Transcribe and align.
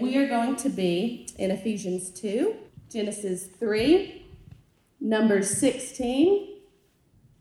We 0.00 0.16
are 0.18 0.28
going 0.28 0.54
to 0.56 0.68
be 0.68 1.28
in 1.38 1.50
Ephesians 1.50 2.10
2, 2.10 2.54
Genesis 2.88 3.46
3, 3.46 4.24
Numbers 5.00 5.58
16, 5.58 6.56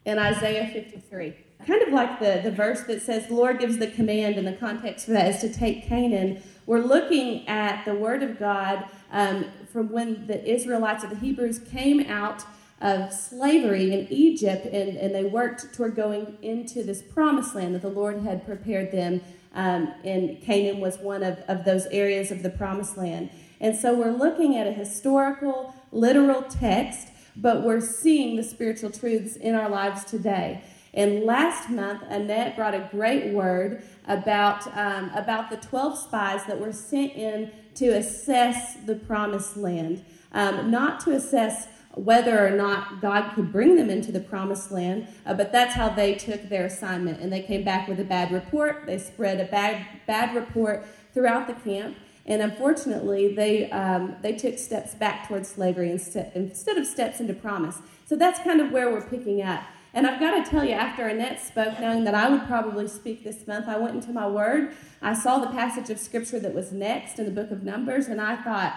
and 0.07 0.19
Isaiah 0.19 0.67
53. 0.73 1.35
Kind 1.67 1.81
of 1.83 1.93
like 1.93 2.19
the, 2.19 2.41
the 2.43 2.49
verse 2.49 2.81
that 2.85 3.03
says, 3.03 3.27
the 3.27 3.35
Lord 3.35 3.59
gives 3.59 3.77
the 3.77 3.85
command, 3.85 4.37
and 4.37 4.47
the 4.47 4.53
context 4.53 5.05
for 5.05 5.11
that 5.11 5.27
is 5.35 5.41
to 5.41 5.53
take 5.53 5.87
Canaan. 5.87 6.41
We're 6.65 6.79
looking 6.79 7.47
at 7.47 7.85
the 7.85 7.93
Word 7.93 8.23
of 8.23 8.39
God 8.39 8.85
um, 9.11 9.45
from 9.71 9.91
when 9.91 10.25
the 10.25 10.43
Israelites 10.43 11.03
or 11.03 11.07
the 11.07 11.15
Hebrews 11.17 11.59
came 11.59 12.09
out 12.09 12.43
of 12.81 13.13
slavery 13.13 13.91
in 13.91 14.07
Egypt 14.09 14.65
and, 14.65 14.97
and 14.97 15.13
they 15.13 15.23
worked 15.23 15.73
toward 15.73 15.95
going 15.95 16.37
into 16.41 16.83
this 16.83 17.01
promised 17.01 17.55
land 17.55 17.73
that 17.75 17.81
the 17.81 17.89
Lord 17.89 18.21
had 18.21 18.45
prepared 18.45 18.91
them. 18.91 19.21
Um, 19.53 19.93
and 20.03 20.41
Canaan 20.41 20.79
was 20.79 20.97
one 20.97 21.23
of, 21.23 21.39
of 21.47 21.65
those 21.65 21.85
areas 21.87 22.31
of 22.31 22.43
the 22.43 22.49
promised 22.49 22.97
land. 22.97 23.29
And 23.59 23.75
so 23.75 23.93
we're 23.93 24.11
looking 24.11 24.55
at 24.55 24.67
a 24.67 24.71
historical, 24.71 25.73
literal 25.91 26.43
text 26.43 27.07
but 27.37 27.63
we're 27.63 27.81
seeing 27.81 28.35
the 28.35 28.43
spiritual 28.43 28.91
truths 28.91 29.35
in 29.35 29.55
our 29.55 29.69
lives 29.69 30.03
today. 30.03 30.63
And 30.93 31.23
last 31.23 31.69
month, 31.69 32.01
Annette 32.09 32.55
brought 32.55 32.73
a 32.73 32.89
great 32.91 33.31
word 33.31 33.83
about, 34.07 34.65
um, 34.75 35.11
about 35.13 35.51
the 35.51 35.57
12 35.57 35.97
spies 35.99 36.45
that 36.45 36.59
were 36.59 36.71
sent 36.71 37.13
in 37.13 37.51
to 37.75 37.89
assess 37.89 38.75
the 38.85 38.95
promised 38.95 39.55
land, 39.57 40.03
um, 40.31 40.71
not 40.71 40.99
to 41.01 41.11
assess 41.11 41.67
whether 41.95 42.45
or 42.45 42.51
not 42.51 43.01
God 43.01 43.33
could 43.33 43.51
bring 43.51 43.75
them 43.75 43.89
into 43.89 44.11
the 44.11 44.19
promised 44.19 44.71
land, 44.71 45.07
uh, 45.25 45.33
but 45.33 45.51
that's 45.51 45.73
how 45.73 45.89
they 45.89 46.13
took 46.15 46.49
their 46.49 46.65
assignment. 46.65 47.19
And 47.21 47.31
they 47.31 47.41
came 47.41 47.63
back 47.63 47.87
with 47.87 47.99
a 47.99 48.03
bad 48.03 48.31
report. 48.31 48.85
They 48.85 48.97
spread 48.97 49.39
a 49.39 49.45
bad, 49.45 49.85
bad 50.05 50.35
report 50.35 50.85
throughout 51.13 51.47
the 51.47 51.53
camp. 51.53 51.97
And 52.25 52.41
unfortunately, 52.41 53.33
they, 53.33 53.71
um, 53.71 54.15
they 54.21 54.33
took 54.33 54.57
steps 54.57 54.93
back 54.93 55.27
towards 55.27 55.47
slavery 55.49 55.89
instead, 55.89 56.31
instead 56.35 56.77
of 56.77 56.85
steps 56.85 57.19
into 57.19 57.33
promise. 57.33 57.79
So 58.05 58.15
that's 58.15 58.39
kind 58.39 58.59
of 58.59 58.71
where 58.71 58.91
we're 58.91 59.01
picking 59.01 59.41
up. 59.41 59.63
And 59.93 60.05
I've 60.05 60.19
got 60.19 60.43
to 60.43 60.51
tell 60.51 60.63
you, 60.63 60.73
after 60.73 61.07
Annette 61.07 61.41
spoke, 61.41 61.79
knowing 61.79 62.03
that 62.03 62.13
I 62.13 62.29
would 62.29 62.45
probably 62.45 62.87
speak 62.87 63.23
this 63.23 63.47
month, 63.47 63.67
I 63.67 63.77
went 63.77 63.95
into 63.95 64.11
my 64.11 64.27
word. 64.27 64.75
I 65.01 65.13
saw 65.13 65.39
the 65.39 65.47
passage 65.47 65.89
of 65.89 65.97
scripture 65.97 66.39
that 66.39 66.53
was 66.53 66.71
next 66.71 67.17
in 67.17 67.25
the 67.25 67.31
book 67.31 67.49
of 67.49 67.63
Numbers, 67.63 68.07
and 68.07 68.21
I 68.21 68.35
thought, 68.35 68.75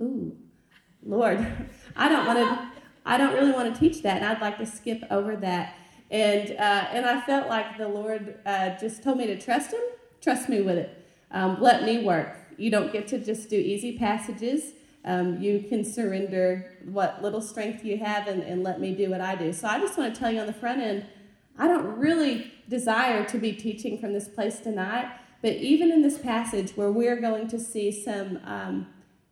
ooh, 0.00 0.36
Lord, 1.06 1.46
I 1.96 2.08
don't 2.08 2.26
want 2.26 2.38
to. 2.38 2.70
I 3.08 3.16
don't 3.18 3.34
really 3.34 3.52
want 3.52 3.72
to 3.72 3.78
teach 3.78 4.02
that, 4.02 4.16
and 4.16 4.24
I'd 4.24 4.40
like 4.40 4.58
to 4.58 4.66
skip 4.66 5.04
over 5.10 5.36
that. 5.36 5.74
And 6.10 6.50
uh, 6.52 6.88
and 6.90 7.06
I 7.06 7.20
felt 7.20 7.48
like 7.48 7.78
the 7.78 7.88
Lord 7.88 8.40
uh, 8.44 8.70
just 8.78 9.02
told 9.02 9.18
me 9.18 9.26
to 9.28 9.38
trust 9.38 9.72
Him, 9.72 9.80
trust 10.20 10.48
me 10.48 10.60
with 10.60 10.78
it, 10.78 11.06
um, 11.30 11.58
let 11.60 11.84
me 11.84 12.04
work. 12.04 12.36
You 12.56 12.70
don't 12.70 12.92
get 12.92 13.06
to 13.08 13.18
just 13.18 13.48
do 13.48 13.56
easy 13.56 13.98
passages. 13.98 14.72
Um, 15.04 15.40
you 15.40 15.64
can 15.68 15.84
surrender 15.84 16.72
what 16.84 17.22
little 17.22 17.40
strength 17.40 17.84
you 17.84 17.96
have 17.98 18.26
and, 18.26 18.42
and 18.42 18.64
let 18.64 18.80
me 18.80 18.92
do 18.92 19.10
what 19.10 19.20
I 19.20 19.36
do. 19.36 19.52
So 19.52 19.68
I 19.68 19.78
just 19.78 19.96
want 19.96 20.12
to 20.12 20.20
tell 20.20 20.32
you 20.32 20.40
on 20.40 20.48
the 20.48 20.52
front 20.52 20.80
end, 20.80 21.06
I 21.56 21.68
don't 21.68 21.96
really 21.96 22.52
desire 22.68 23.24
to 23.26 23.38
be 23.38 23.52
teaching 23.52 23.98
from 23.98 24.12
this 24.12 24.26
place 24.26 24.58
tonight, 24.58 25.12
but 25.42 25.52
even 25.52 25.92
in 25.92 26.02
this 26.02 26.18
passage 26.18 26.72
where 26.72 26.90
we're 26.90 27.20
going 27.20 27.46
to 27.48 27.58
see 27.58 27.92
some 27.92 28.40
um, 28.44 28.86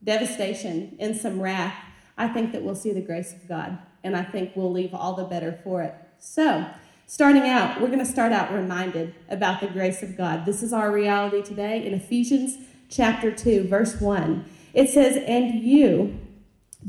devastation 0.04 0.96
and 1.00 1.16
some 1.16 1.40
wrath, 1.40 1.74
I 2.16 2.28
think 2.28 2.52
that 2.52 2.62
we'll 2.62 2.74
see 2.74 2.92
the 2.92 3.00
grace 3.00 3.32
of 3.32 3.48
God, 3.48 3.78
and 4.04 4.16
I 4.16 4.22
think 4.22 4.52
we'll 4.54 4.70
leave 4.70 4.94
all 4.94 5.14
the 5.14 5.24
better 5.24 5.58
for 5.64 5.82
it. 5.82 5.94
So, 6.18 6.66
starting 7.06 7.42
out, 7.42 7.80
we're 7.80 7.88
going 7.88 7.98
to 7.98 8.04
start 8.04 8.32
out 8.32 8.52
reminded 8.52 9.14
about 9.28 9.60
the 9.60 9.66
grace 9.66 10.02
of 10.02 10.16
God. 10.16 10.46
This 10.46 10.62
is 10.62 10.72
our 10.72 10.92
reality 10.92 11.42
today 11.42 11.84
in 11.84 11.94
Ephesians 11.94 12.56
chapter 12.88 13.32
2, 13.32 13.66
verse 13.66 14.00
1. 14.00 14.44
It 14.74 14.88
says, 14.88 15.22
And 15.26 15.62
you, 15.62 16.18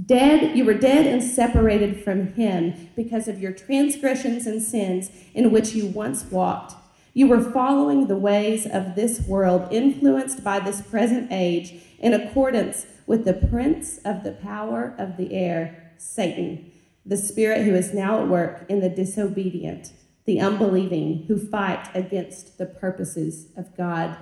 dead, 0.06 0.56
you 0.56 0.66
were 0.66 0.74
dead 0.74 1.08
and 1.08 1.24
separated 1.24 2.04
from 2.04 2.34
him 2.34 2.90
because 2.96 3.28
of 3.28 3.40
your 3.40 3.52
transgressions 3.52 4.46
and 4.46 4.62
sins 4.62 5.10
in 5.34 5.52
which 5.52 5.74
you 5.74 5.88
once 5.88 6.26
walked. 6.26 6.76
You 7.16 7.28
were 7.28 7.42
following 7.42 8.08
the 8.08 8.18
ways 8.18 8.66
of 8.66 8.96
this 8.96 9.22
world, 9.22 9.70
influenced 9.72 10.44
by 10.44 10.60
this 10.60 10.82
present 10.82 11.30
age, 11.32 11.74
in 11.98 12.14
accordance 12.14 12.88
with 13.08 13.24
the 13.24 13.34
prince 13.34 14.00
of 14.04 14.24
the 14.24 14.34
power 14.34 14.94
of 14.98 15.16
the 15.16 15.34
air, 15.34 15.94
Satan, 15.98 16.70
the 17.06 17.16
spirit 17.16 17.64
who 17.64 17.74
is 17.74 17.94
now 17.94 18.22
at 18.22 18.28
work 18.28 18.66
in 18.68 18.82
the 18.82 18.90
disobedient, 18.90 19.94
the 20.26 20.42
unbelieving, 20.42 21.24
who 21.30 21.38
fight 21.38 21.88
against 21.96 22.58
the 22.58 22.66
purposes 22.66 23.48
of 23.56 23.78
God 23.78 24.18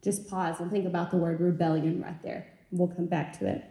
just 0.00 0.30
pause 0.30 0.60
and 0.60 0.70
think 0.70 0.86
about 0.86 1.10
the 1.10 1.16
word 1.16 1.40
rebellion 1.40 2.00
right 2.00 2.22
there. 2.22 2.46
We'll 2.70 2.86
come 2.86 3.06
back 3.06 3.36
to 3.40 3.48
it. 3.48 3.64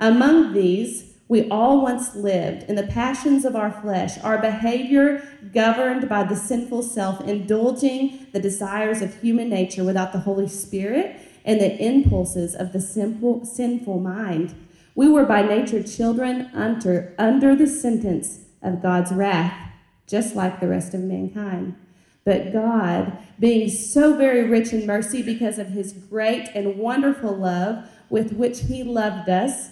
Among 0.00 0.52
these, 0.52 1.14
we 1.28 1.48
all 1.50 1.82
once 1.82 2.14
lived 2.14 2.62
in 2.64 2.74
the 2.74 2.86
passions 2.86 3.44
of 3.44 3.54
our 3.54 3.70
flesh, 3.70 4.18
our 4.22 4.38
behavior 4.38 5.22
governed 5.52 6.08
by 6.08 6.24
the 6.24 6.34
sinful 6.34 6.82
self, 6.82 7.20
indulging 7.20 8.26
the 8.32 8.40
desires 8.40 9.02
of 9.02 9.20
human 9.20 9.50
nature 9.50 9.84
without 9.84 10.12
the 10.12 10.20
Holy 10.20 10.48
Spirit 10.48 11.20
and 11.44 11.60
the 11.60 11.76
impulses 11.82 12.54
of 12.54 12.72
the 12.72 12.80
simple, 12.80 13.44
sinful 13.44 14.00
mind. 14.00 14.54
We 14.94 15.08
were 15.08 15.26
by 15.26 15.42
nature 15.42 15.82
children 15.82 16.50
under, 16.54 17.14
under 17.18 17.54
the 17.54 17.66
sentence 17.66 18.40
of 18.62 18.82
God's 18.82 19.12
wrath, 19.12 19.70
just 20.06 20.34
like 20.34 20.60
the 20.60 20.68
rest 20.68 20.94
of 20.94 21.00
mankind. 21.00 21.76
But 22.24 22.52
God, 22.52 23.18
being 23.38 23.68
so 23.70 24.16
very 24.16 24.44
rich 24.44 24.72
in 24.72 24.86
mercy 24.86 25.22
because 25.22 25.58
of 25.58 25.68
his 25.68 25.92
great 25.92 26.48
and 26.54 26.78
wonderful 26.78 27.36
love 27.36 27.88
with 28.10 28.32
which 28.32 28.62
he 28.62 28.82
loved 28.82 29.28
us, 29.28 29.70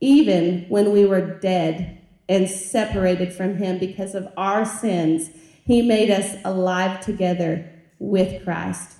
even 0.00 0.66
when 0.68 0.92
we 0.92 1.04
were 1.04 1.38
dead 1.38 2.00
and 2.28 2.48
separated 2.48 3.32
from 3.32 3.56
him 3.56 3.78
because 3.78 4.14
of 4.14 4.28
our 4.36 4.64
sins, 4.64 5.30
he 5.64 5.82
made 5.82 6.10
us 6.10 6.36
alive 6.44 7.00
together 7.00 7.70
with 7.98 8.44
Christ. 8.44 8.96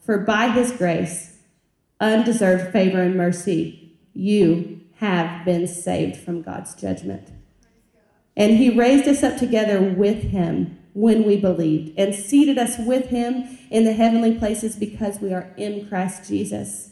For 0.00 0.18
by 0.18 0.48
his 0.48 0.72
grace, 0.72 1.38
undeserved 2.00 2.72
favor 2.72 3.02
and 3.02 3.16
mercy, 3.16 3.98
you 4.14 4.80
have 4.96 5.44
been 5.44 5.66
saved 5.66 6.16
from 6.16 6.42
God's 6.42 6.74
judgment. 6.74 7.28
And 8.36 8.56
he 8.56 8.70
raised 8.70 9.08
us 9.08 9.22
up 9.22 9.38
together 9.38 9.80
with 9.80 10.24
him 10.24 10.78
when 10.92 11.24
we 11.24 11.36
believed 11.36 11.98
and 11.98 12.14
seated 12.14 12.58
us 12.58 12.76
with 12.78 13.06
him 13.06 13.58
in 13.70 13.84
the 13.84 13.92
heavenly 13.92 14.38
places 14.38 14.76
because 14.76 15.20
we 15.20 15.32
are 15.32 15.52
in 15.56 15.88
Christ 15.88 16.28
Jesus. 16.28 16.90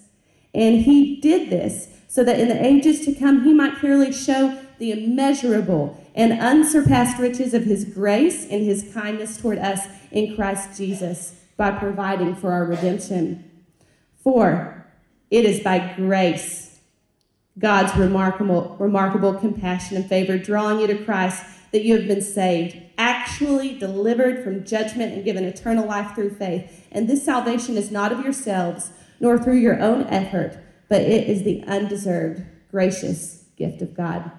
And 0.55 0.83
he 0.83 1.21
did 1.21 1.51
this 1.51 1.89
so 2.09 2.25
that 2.25 2.41
in 2.41 2.49
the 2.49 2.67
ages 2.67 3.05
to 3.05 3.15
come 3.15 3.45
he 3.45 3.53
might 3.53 3.77
clearly 3.77 4.11
show 4.11 4.61
the 4.79 4.91
immeasurable 4.91 6.03
and 6.15 6.33
unsurpassed 6.33 7.19
riches 7.19 7.55
of 7.55 7.65
his 7.65 7.85
grace 7.85 8.45
and 8.51 8.65
his 8.65 8.91
kindness 8.93 9.37
toward 9.37 9.59
us 9.59 9.87
in 10.11 10.35
Christ 10.35 10.77
Jesus 10.77 11.35
by 11.57 11.71
providing 11.71 12.35
for 12.35 12.53
our 12.53 12.65
redemption. 12.65 13.45
For 14.25 14.87
it 15.31 15.45
is 15.45 15.61
by 15.61 15.95
grace, 15.97 16.81
God's 17.59 17.95
remarkable, 17.97 18.77
remarkable 18.79 19.35
compassion 19.35 19.97
and 19.97 20.09
favor, 20.09 20.39
drawing 20.39 20.81
you 20.81 20.87
to 20.87 21.05
Christ 21.05 21.45
that 21.73 21.85
you 21.85 21.97
have 21.97 22.09
been 22.09 22.23
saved, 22.23 22.77
actually 22.97 23.79
delivered 23.79 24.43
from 24.43 24.65
judgment 24.65 25.13
and 25.13 25.25
given 25.25 25.45
eternal 25.45 25.87
life 25.87 26.15
through 26.15 26.31
faith. 26.31 26.87
And 26.91 27.09
this 27.09 27.25
salvation 27.25 27.77
is 27.77 27.91
not 27.91 28.13
of 28.13 28.25
yourselves, 28.25 28.91
nor 29.21 29.39
through 29.39 29.59
your 29.59 29.81
own 29.81 30.05
effort, 30.05 30.59
but 30.89 31.03
it 31.03 31.29
is 31.29 31.43
the 31.43 31.63
undeserved, 31.65 32.43
gracious 32.71 33.45
gift 33.57 33.83
of 33.83 33.95
God. 33.95 34.31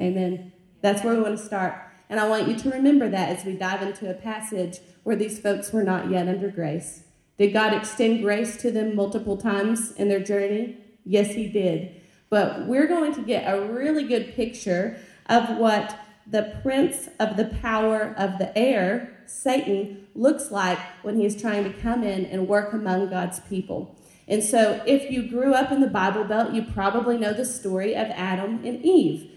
Amen. 0.00 0.52
That's 0.82 1.04
where 1.04 1.14
we 1.14 1.22
want 1.22 1.38
to 1.38 1.44
start. 1.44 1.74
And 2.08 2.18
I 2.18 2.28
want 2.28 2.48
you 2.48 2.56
to 2.56 2.70
remember 2.70 3.08
that 3.08 3.36
as 3.36 3.44
we 3.44 3.54
dive 3.54 3.82
into 3.82 4.10
a 4.10 4.14
passage 4.14 4.78
where 5.02 5.16
these 5.16 5.38
folks 5.38 5.72
were 5.72 5.82
not 5.82 6.10
yet 6.10 6.28
under 6.28 6.50
grace. 6.50 7.04
Did 7.38 7.52
God 7.52 7.72
extend 7.72 8.22
grace 8.22 8.56
to 8.58 8.70
them 8.70 8.94
multiple 8.94 9.36
times 9.36 9.92
in 9.92 10.08
their 10.08 10.20
journey? 10.20 10.76
Yes, 11.04 11.34
He 11.34 11.48
did. 11.48 12.00
But 12.28 12.66
we're 12.66 12.86
going 12.86 13.14
to 13.14 13.22
get 13.22 13.52
a 13.52 13.60
really 13.60 14.04
good 14.04 14.34
picture 14.34 14.98
of 15.26 15.56
what 15.58 15.98
the 16.26 16.58
prince 16.62 17.08
of 17.18 17.36
the 17.36 17.46
power 17.46 18.14
of 18.16 18.38
the 18.38 18.56
air, 18.56 19.16
Satan, 19.26 20.06
looks 20.14 20.50
like 20.50 20.78
when 21.02 21.16
he 21.16 21.24
is 21.24 21.40
trying 21.40 21.64
to 21.64 21.72
come 21.72 22.04
in 22.04 22.24
and 22.26 22.46
work 22.46 22.72
among 22.72 23.10
God's 23.10 23.40
people. 23.40 23.96
And 24.30 24.44
so, 24.44 24.80
if 24.86 25.10
you 25.10 25.28
grew 25.28 25.54
up 25.54 25.72
in 25.72 25.80
the 25.80 25.88
Bible 25.88 26.22
Belt, 26.22 26.54
you 26.54 26.62
probably 26.62 27.18
know 27.18 27.32
the 27.32 27.44
story 27.44 27.96
of 27.96 28.06
Adam 28.10 28.64
and 28.64 28.82
Eve. 28.84 29.28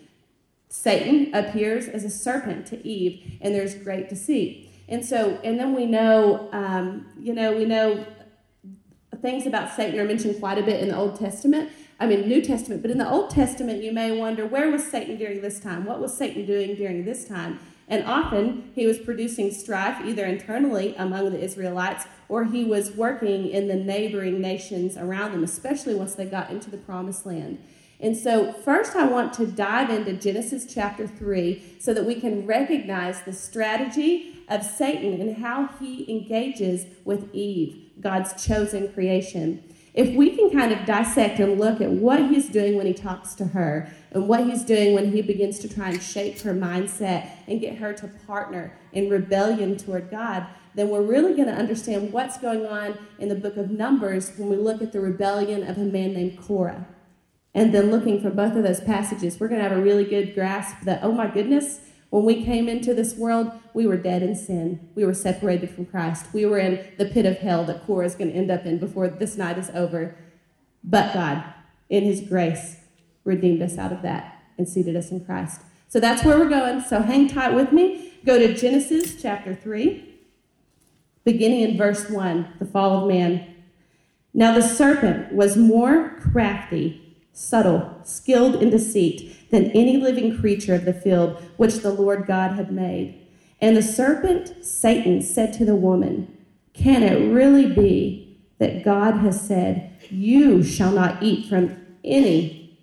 Satan 0.69 1.34
appears 1.34 1.88
as 1.88 2.04
a 2.04 2.12
serpent 2.12 2.68
to 2.68 2.88
Eve, 2.88 3.40
and 3.42 3.56
there's 3.56 3.74
great 3.74 4.07
deceit. 4.07 4.69
And 4.88 5.04
so, 5.04 5.40
and 5.44 5.60
then 5.60 5.74
we 5.74 5.88
know, 5.88 6.48
um, 6.54 7.07
you 7.19 7.34
know, 7.34 7.57
we 7.57 7.66
know 7.66 8.06
things 9.22 9.48
about 9.48 9.72
Satan 9.72 10.00
are 10.00 10.06
mentioned 10.06 10.40
quite 10.40 10.60
a 10.60 10.63
bit 10.63 10.81
in 10.81 10.90
the 10.90 10.95
Old 10.95 11.18
Testament. 11.18 11.72
I 12.00 12.06
mean, 12.06 12.28
New 12.28 12.42
Testament, 12.42 12.84
but 12.84 12.92
in 12.92 13.00
the 13.00 13.10
Old 13.10 13.31
Testament, 13.31 13.81
you 13.81 13.92
may 13.92 14.16
wonder 14.16 14.45
where 14.45 14.69
was 14.69 14.86
Satan 14.86 15.18
during 15.18 15.42
this 15.42 15.60
time? 15.60 15.86
What 15.86 16.01
was 16.01 16.16
Satan 16.16 16.45
doing 16.45 16.75
during 16.75 17.04
this 17.06 17.28
time? 17.28 17.60
And 17.88 18.06
often 18.06 18.71
he 18.74 18.85
was 18.85 18.97
producing 18.97 19.51
strife 19.51 20.03
either 20.06 20.25
internally 20.25 20.95
among 20.97 21.31
the 21.31 21.44
Israelites 21.44 22.06
or 22.30 22.45
he 22.45 22.63
was 22.63 22.91
working 22.91 23.50
in 23.50 23.68
the 23.68 23.75
neighboring 23.75 24.39
nations 24.39 24.97
around 24.97 25.33
them, 25.33 25.44
especially 25.44 25.94
once 25.94 26.15
they 26.15 26.25
got 26.25 26.50
into 26.50 26.71
the 26.71 26.77
promised 26.77 27.25
land. 27.25 27.62
And 28.00 28.18
so, 28.18 28.51
first, 28.51 28.95
I 28.95 29.06
want 29.06 29.33
to 29.33 29.45
dive 29.47 29.89
into 29.89 30.13
Genesis 30.13 30.65
chapter 30.74 31.07
3 31.07 31.77
so 31.80 31.94
that 31.94 32.06
we 32.06 32.15
can 32.15 32.45
recognize 32.45 33.21
the 33.21 33.31
strategy 33.31 34.44
of 34.50 34.63
Satan 34.63 35.21
and 35.21 35.38
how 35.38 35.69
he 35.80 36.09
engages 36.12 36.85
with 37.06 37.33
Eve, 37.33 37.91
God's 38.01 38.45
chosen 38.45 38.91
creation. 38.91 39.63
If 39.94 40.16
we 40.16 40.36
can 40.36 40.50
kind 40.50 40.72
of 40.72 40.86
dissect 40.86 41.40
and 41.40 41.60
look 41.60 41.80
at 41.80 41.92
what 41.92 42.19
he's 42.30 42.50
doing 42.50 42.75
when 42.75 42.88
he 42.88 42.94
talks 42.94 43.36
to 43.36 43.45
her 43.45 43.94
and 44.12 44.28
what 44.28 44.45
he's 44.45 44.63
doing 44.63 44.94
when 44.94 45.12
he 45.12 45.22
begins 45.22 45.60
to 45.60 45.69
try 45.69 45.90
and 45.90 46.01
shape 46.01 46.40
her 46.42 46.54
mindset 46.54 47.30
and 47.48 47.62
get 47.62 47.78
her 47.78 47.94
to 47.94 48.07
partner 48.25 48.75
in 48.92 49.10
rebellion 49.10 49.78
toward 49.78 50.10
God, 50.10 50.48
then 50.74 50.90
we're 50.90 51.04
really 51.04 51.36
going 51.36 51.48
to 51.48 51.54
understand 51.54 52.12
what's 52.12 52.38
going 52.38 52.66
on 52.66 52.98
in 53.19 53.30
the 53.30 53.36
book 53.36 53.56
of 53.56 53.69
Numbers 53.69 54.31
when 54.38 54.50
we 54.50 54.56
look 54.56 54.81
at 54.81 54.94
the 54.94 55.00
rebellion 55.00 55.62
of 55.62 55.78
a 55.78 55.81
man 55.81 56.13
named 56.13 56.40
Korah. 56.40 56.88
And 57.54 57.72
then 57.72 57.92
looking 57.92 58.19
from 58.19 58.36
both 58.36 58.56
of 58.56 58.63
those 58.63 58.81
passages, 58.81 59.40
we're 59.40 59.48
going 59.48 59.62
to 59.62 59.69
have 59.69 59.78
a 59.78 59.81
really 59.81 60.06
good 60.06 60.34
grasp 60.34 60.86
that, 60.86 61.01
oh 61.04 61.12
my 61.12 61.28
goodness, 61.28 61.81
when 62.13 62.25
we 62.25 62.45
came 62.45 62.69
into 62.69 62.94
this 62.94 63.15
world, 63.15 63.51
we 63.74 63.88
were 63.88 63.98
dead 63.98 64.21
in 64.21 64.36
sin. 64.36 64.88
We 64.94 65.04
were 65.04 65.15
separated 65.15 65.71
from 65.71 65.88
Christ. 65.88 66.27
We 66.31 66.45
were 66.45 66.60
in 66.60 66.86
the 67.00 67.06
pit 67.06 67.25
of 67.25 67.39
hell 67.39 67.63
that 67.63 67.88
Korah 67.88 68.06
is 68.06 68.13
going 68.13 68.30
to 68.30 68.38
end 68.38 68.51
up 68.51 68.68
in 68.68 68.77
before 68.77 69.07
this 69.07 69.36
night 69.36 69.57
is 69.57 69.71
over. 69.74 70.15
But 70.83 71.15
God, 71.15 71.44
in 71.89 72.04
His 72.04 72.21
grace, 72.21 72.75
redeemed 73.24 73.63
us 73.63 73.80
out 73.80 73.92
of 73.92 74.04
that 74.04 74.44
and 74.60 74.69
seated 74.69 74.95
us 74.95 75.10
in 75.10 75.25
Christ. 75.25 75.62
So 75.88 76.00
that's 76.00 76.24
where 76.24 76.38
we're 76.38 76.50
going. 76.50 76.81
So 76.81 77.01
hang 77.01 77.30
tight 77.30 77.56
with 77.56 77.71
me. 77.71 78.13
Go 78.24 78.38
to 78.38 78.54
Genesis 78.54 79.19
chapter 79.19 79.56
3, 79.56 80.07
beginning 81.24 81.62
in 81.62 81.77
verse 81.77 82.12
1, 82.12 82.57
the 82.59 82.66
fall 82.66 83.01
of 83.01 83.07
man. 83.07 83.56
Now 84.36 84.54
the 84.54 84.62
serpent 84.62 85.33
was 85.33 85.57
more 85.57 86.16
crafty, 86.19 87.03
subtle, 87.33 88.00
skilled 88.03 88.62
in 88.62 88.69
deceit 88.69 89.50
than 89.50 89.71
any 89.71 89.97
living 89.97 90.39
creature 90.39 90.75
of 90.75 90.85
the 90.85 90.94
field 90.94 91.41
which 91.57 91.80
the 91.80 91.91
Lord 91.91 92.25
God 92.27 92.51
had 92.53 92.71
made. 92.71 93.19
And 93.59 93.75
the 93.75 93.81
serpent, 93.81 94.63
Satan, 94.63 95.21
said 95.21 95.51
to 95.53 95.65
the 95.65 95.75
woman, 95.75 96.38
Can 96.74 97.01
it 97.03 97.33
really 97.33 97.65
be 97.65 98.38
that 98.59 98.85
God 98.85 99.18
has 99.18 99.45
said, 99.45 99.91
You 100.09 100.63
shall 100.63 100.91
not 100.91 101.21
eat 101.24 101.47
from 101.47 101.75
any 102.03 102.77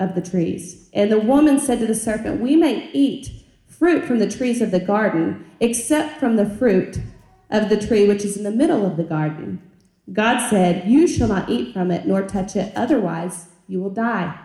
of 0.00 0.14
the 0.14 0.22
trees? 0.22 0.88
And 0.92 1.12
the 1.12 1.20
woman 1.20 1.58
said 1.58 1.78
to 1.80 1.86
the 1.86 1.94
serpent, 1.94 2.40
We 2.40 2.56
may 2.56 2.90
eat 2.92 3.30
fruit 3.66 4.04
from 4.04 4.18
the 4.18 4.30
trees 4.30 4.62
of 4.62 4.70
the 4.70 4.80
garden, 4.80 5.50
except 5.60 6.18
from 6.18 6.36
the 6.36 6.48
fruit 6.48 6.98
of 7.50 7.68
the 7.68 7.86
tree 7.86 8.06
which 8.06 8.24
is 8.24 8.36
in 8.36 8.44
the 8.44 8.50
middle 8.50 8.86
of 8.86 8.96
the 8.96 9.04
garden. 9.04 9.60
God 10.12 10.48
said, 10.48 10.88
You 10.88 11.06
shall 11.06 11.28
not 11.28 11.50
eat 11.50 11.72
from 11.72 11.90
it, 11.90 12.06
nor 12.06 12.22
touch 12.22 12.56
it, 12.56 12.72
otherwise 12.76 13.48
you 13.66 13.80
will 13.80 13.90
die. 13.90 14.38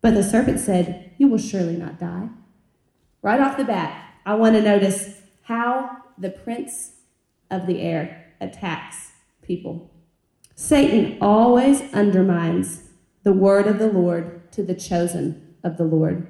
But 0.00 0.14
the 0.14 0.22
serpent 0.22 0.60
said, 0.60 1.12
You 1.18 1.28
will 1.28 1.38
surely 1.38 1.76
not 1.76 1.98
die. 1.98 2.28
Right 3.22 3.40
off 3.40 3.56
the 3.56 3.64
bat, 3.64 4.04
I 4.26 4.34
want 4.34 4.54
to 4.54 4.62
notice 4.62 5.20
how 5.42 5.98
the 6.18 6.30
prince 6.30 6.92
of 7.50 7.66
the 7.66 7.80
air 7.80 8.34
attacks 8.40 9.12
people. 9.42 9.90
Satan 10.54 11.18
always 11.20 11.80
undermines 11.92 12.82
the 13.22 13.32
word 13.32 13.66
of 13.66 13.78
the 13.78 13.88
Lord 13.88 14.52
to 14.52 14.62
the 14.62 14.74
chosen 14.74 15.56
of 15.64 15.76
the 15.78 15.84
Lord. 15.84 16.28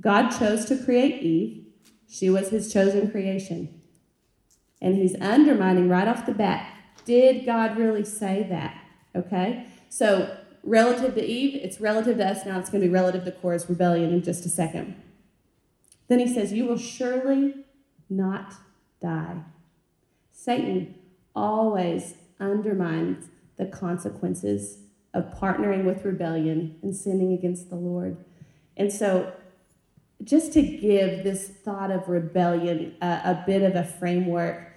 God 0.00 0.30
chose 0.30 0.64
to 0.66 0.76
create 0.76 1.22
Eve, 1.22 1.64
she 2.08 2.30
was 2.30 2.50
his 2.50 2.72
chosen 2.72 3.10
creation. 3.10 3.80
And 4.80 4.94
he's 4.94 5.20
undermining 5.20 5.88
right 5.88 6.06
off 6.06 6.26
the 6.26 6.34
bat. 6.34 6.72
Did 7.04 7.44
God 7.44 7.76
really 7.76 8.04
say 8.04 8.46
that? 8.48 8.78
Okay? 9.14 9.66
So 9.88 10.36
relative 10.66 11.14
to 11.14 11.24
Eve, 11.24 11.54
it's 11.62 11.80
relative 11.80 12.18
to 12.18 12.26
us. 12.26 12.44
Now 12.44 12.58
it's 12.58 12.68
going 12.68 12.82
to 12.82 12.88
be 12.88 12.92
relative 12.92 13.24
to 13.24 13.32
Korah's 13.32 13.68
rebellion 13.68 14.12
in 14.12 14.22
just 14.22 14.44
a 14.44 14.48
second. 14.48 15.00
Then 16.08 16.18
he 16.18 16.32
says, 16.32 16.52
You 16.52 16.66
will 16.66 16.78
surely 16.78 17.54
not 18.10 18.54
die. 19.00 19.38
Satan 20.32 20.94
always 21.34 22.14
undermines 22.38 23.26
the 23.56 23.66
consequences 23.66 24.78
of 25.14 25.32
partnering 25.38 25.84
with 25.84 26.04
rebellion 26.04 26.78
and 26.82 26.94
sinning 26.94 27.32
against 27.32 27.70
the 27.70 27.76
Lord. 27.76 28.18
And 28.76 28.92
so, 28.92 29.32
just 30.22 30.52
to 30.54 30.62
give 30.62 31.24
this 31.24 31.48
thought 31.48 31.90
of 31.90 32.08
rebellion 32.08 32.96
a, 33.00 33.06
a 33.06 33.44
bit 33.46 33.62
of 33.62 33.74
a 33.74 33.84
framework, 33.84 34.72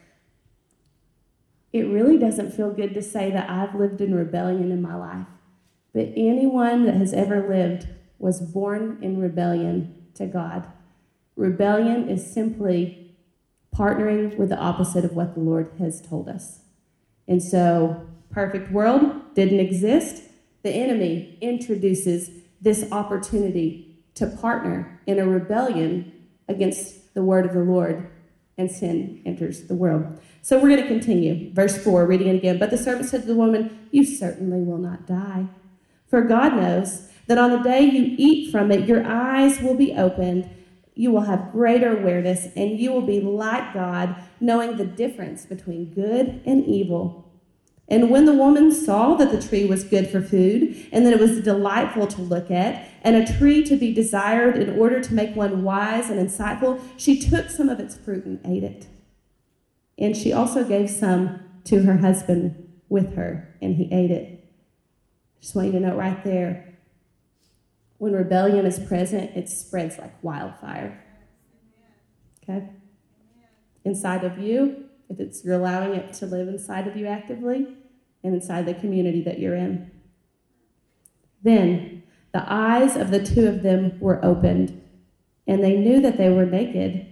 it 1.71 1.83
really 1.83 2.17
doesn't 2.17 2.51
feel 2.51 2.71
good 2.71 2.93
to 2.93 3.01
say 3.01 3.31
that 3.31 3.49
I've 3.49 3.75
lived 3.75 4.01
in 4.01 4.15
rebellion 4.15 4.71
in 4.71 4.81
my 4.81 4.95
life. 4.95 5.27
But 5.93 6.13
anyone 6.15 6.85
that 6.85 6.95
has 6.95 7.13
ever 7.13 7.47
lived 7.47 7.87
was 8.17 8.41
born 8.41 8.99
in 9.01 9.19
rebellion 9.19 9.95
to 10.15 10.25
God. 10.25 10.67
Rebellion 11.35 12.09
is 12.09 12.31
simply 12.31 13.15
partnering 13.75 14.37
with 14.37 14.49
the 14.49 14.57
opposite 14.57 15.05
of 15.05 15.13
what 15.13 15.33
the 15.33 15.39
Lord 15.39 15.71
has 15.79 16.01
told 16.01 16.27
us. 16.27 16.59
And 17.27 17.41
so, 17.41 18.07
perfect 18.29 18.71
world 18.71 19.33
didn't 19.35 19.59
exist. 19.59 20.23
The 20.63 20.71
enemy 20.71 21.37
introduces 21.41 22.31
this 22.61 22.91
opportunity 22.91 24.03
to 24.15 24.27
partner 24.27 24.99
in 25.07 25.19
a 25.19 25.27
rebellion 25.27 26.11
against 26.47 27.13
the 27.13 27.23
word 27.23 27.45
of 27.45 27.53
the 27.53 27.63
Lord, 27.63 28.09
and 28.57 28.69
sin 28.69 29.21
enters 29.25 29.67
the 29.67 29.75
world. 29.75 30.19
So 30.41 30.57
we're 30.57 30.69
going 30.69 30.81
to 30.81 30.87
continue. 30.87 31.53
Verse 31.53 31.81
4, 31.81 32.05
reading 32.05 32.27
it 32.27 32.35
again. 32.35 32.59
But 32.59 32.71
the 32.71 32.77
servant 32.77 33.09
said 33.09 33.21
to 33.21 33.27
the 33.27 33.35
woman, 33.35 33.87
You 33.91 34.03
certainly 34.03 34.61
will 34.61 34.77
not 34.77 35.07
die. 35.07 35.47
For 36.09 36.21
God 36.23 36.55
knows 36.55 37.07
that 37.27 37.37
on 37.37 37.51
the 37.51 37.59
day 37.59 37.81
you 37.81 38.15
eat 38.17 38.51
from 38.51 38.71
it, 38.71 38.87
your 38.87 39.05
eyes 39.05 39.61
will 39.61 39.75
be 39.75 39.93
opened. 39.93 40.49
You 40.95 41.11
will 41.11 41.21
have 41.21 41.51
greater 41.51 41.97
awareness, 41.97 42.47
and 42.55 42.79
you 42.79 42.91
will 42.91 43.05
be 43.05 43.21
like 43.21 43.73
God, 43.73 44.15
knowing 44.41 44.75
the 44.75 44.85
difference 44.85 45.45
between 45.45 45.93
good 45.93 46.41
and 46.45 46.65
evil. 46.65 47.31
And 47.87 48.09
when 48.09 48.25
the 48.25 48.33
woman 48.33 48.71
saw 48.71 49.15
that 49.15 49.31
the 49.31 49.41
tree 49.41 49.65
was 49.65 49.83
good 49.83 50.09
for 50.09 50.21
food, 50.21 50.75
and 50.91 51.05
that 51.05 51.13
it 51.13 51.19
was 51.19 51.41
delightful 51.41 52.07
to 52.07 52.21
look 52.21 52.51
at, 52.51 52.87
and 53.03 53.15
a 53.15 53.37
tree 53.37 53.63
to 53.63 53.75
be 53.75 53.93
desired 53.93 54.57
in 54.57 54.77
order 54.77 54.99
to 54.99 55.13
make 55.13 55.35
one 55.35 55.63
wise 55.63 56.09
and 56.09 56.19
insightful, 56.19 56.81
she 56.97 57.19
took 57.19 57.49
some 57.49 57.69
of 57.69 57.79
its 57.79 57.95
fruit 57.95 58.25
and 58.25 58.39
ate 58.43 58.63
it. 58.63 58.87
And 59.97 60.17
she 60.17 60.33
also 60.33 60.63
gave 60.63 60.89
some 60.89 61.39
to 61.65 61.83
her 61.83 61.97
husband 61.97 62.67
with 62.89 63.15
her, 63.15 63.55
and 63.61 63.75
he 63.75 63.91
ate 63.91 64.11
it. 64.11 64.38
Just 65.41 65.55
want 65.55 65.67
you 65.67 65.73
to 65.73 65.79
know 65.79 65.95
right 65.95 66.23
there 66.23 66.69
when 67.99 68.13
rebellion 68.13 68.65
is 68.65 68.79
present, 68.79 69.35
it 69.35 69.47
spreads 69.49 69.99
like 69.99 70.23
wildfire. 70.23 71.03
Okay? 72.41 72.65
Inside 73.83 74.23
of 74.23 74.39
you, 74.39 74.85
if 75.09 75.19
it's 75.19 75.43
you're 75.43 75.55
allowing 75.55 75.93
it 75.93 76.13
to 76.13 76.25
live 76.25 76.47
inside 76.47 76.87
of 76.87 76.95
you 76.95 77.05
actively, 77.05 77.67
and 78.23 78.33
inside 78.33 78.65
the 78.65 78.73
community 78.73 79.21
that 79.21 79.39
you're 79.39 79.55
in. 79.55 79.91
Then 81.43 82.03
the 82.33 82.43
eyes 82.51 82.95
of 82.95 83.11
the 83.11 83.23
two 83.23 83.47
of 83.47 83.63
them 83.63 83.99
were 83.99 84.23
opened, 84.23 84.81
and 85.45 85.63
they 85.63 85.75
knew 85.77 86.01
that 86.01 86.17
they 86.17 86.29
were 86.29 86.45
naked, 86.45 87.05